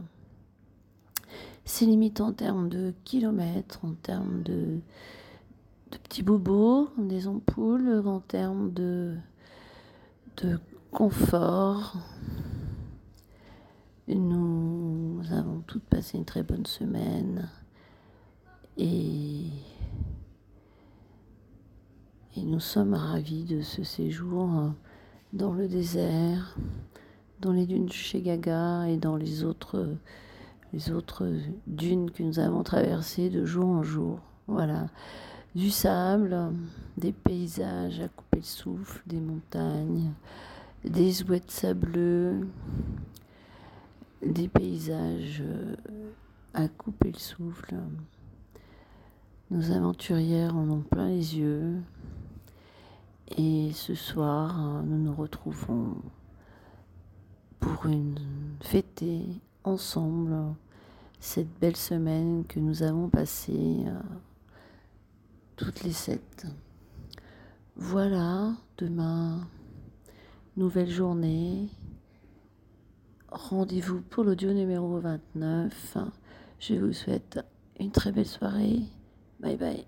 C'est 1.66 1.86
limite 1.86 2.22
en 2.22 2.34
termes 2.34 2.70
de 2.70 2.96
kilomètres, 3.04 3.86
en 3.86 3.94
termes 3.94 4.42
de, 4.42 4.80
petits 5.92 6.24
bobos, 6.24 6.90
des 6.98 7.28
ampoules, 7.28 8.02
en 8.08 8.20
termes 8.20 8.74
de 8.74 9.16
confort. 10.90 11.98
Nous 14.08 15.22
avons 15.32 15.62
toutes 15.66 15.84
passé 15.84 16.18
une 16.18 16.26
très 16.26 16.44
bonne 16.44 16.66
semaine 16.66 17.50
et, 18.78 19.46
nous 22.36 22.60
sommes 22.60 22.94
ravis 22.94 23.46
de 23.46 23.62
ce 23.62 23.84
séjour 23.84 24.74
dans 25.32 25.54
le 25.54 25.68
désert, 25.68 26.56
dans 27.40 27.52
les 27.52 27.66
dunes 27.66 27.90
chez 27.90 28.22
Gaga 28.22 28.88
et 28.88 28.98
dans 28.98 29.16
les 29.16 29.44
autres, 29.44 29.88
les 30.74 30.92
autres 30.92 31.32
dunes 31.66 32.12
que 32.12 32.22
nous 32.22 32.40
avons 32.40 32.64
traversées 32.64 33.30
de 33.30 33.46
jour 33.46 33.66
en 33.66 33.84
jour. 33.84 34.20
Voilà. 34.48 34.88
Du 35.56 35.70
sable, 35.70 36.38
des 36.98 37.12
paysages 37.12 38.02
à 38.02 38.08
couper 38.08 38.40
le 38.40 38.44
souffle, 38.44 39.02
des 39.08 39.20
montagnes, 39.20 40.12
des 40.84 41.24
ouettes 41.24 41.52
sableux, 41.52 42.48
des 44.26 44.48
paysages 44.48 45.44
à 46.54 46.68
couper 46.68 47.12
le 47.12 47.20
souffle. 47.20 47.76
Nos 49.52 49.72
aventurières 49.72 50.56
en 50.56 50.70
ont 50.70 50.82
plein 50.82 51.10
les 51.10 51.38
yeux. 51.38 51.82
Et 53.38 53.72
ce 53.74 53.96
soir, 53.96 54.84
nous 54.84 54.98
nous 54.98 55.14
retrouvons 55.14 55.96
pour 57.60 57.86
une 57.86 58.18
fêter 58.62 59.26
ensemble 59.64 60.36
cette 61.20 61.60
belle 61.60 61.78
semaine 61.78 62.44
que 62.46 62.60
nous 62.60 62.84
avons 62.84 63.08
passée 63.08 63.86
euh, 63.86 64.00
toutes 65.56 65.84
les 65.84 65.94
sept. 65.94 66.46
Voilà, 67.76 68.54
demain, 68.78 69.48
nouvelle 70.58 70.90
journée. 70.90 71.70
Rendez-vous 73.34 74.02
pour 74.02 74.24
l'audio 74.24 74.54
numéro 74.54 75.00
29. 75.00 75.98
Je 76.60 76.76
vous 76.76 76.94
souhaite 76.94 77.40
une 77.80 77.90
très 77.90 78.12
belle 78.12 78.28
soirée. 78.28 78.82
Bye 79.40 79.58
bye. 79.58 79.86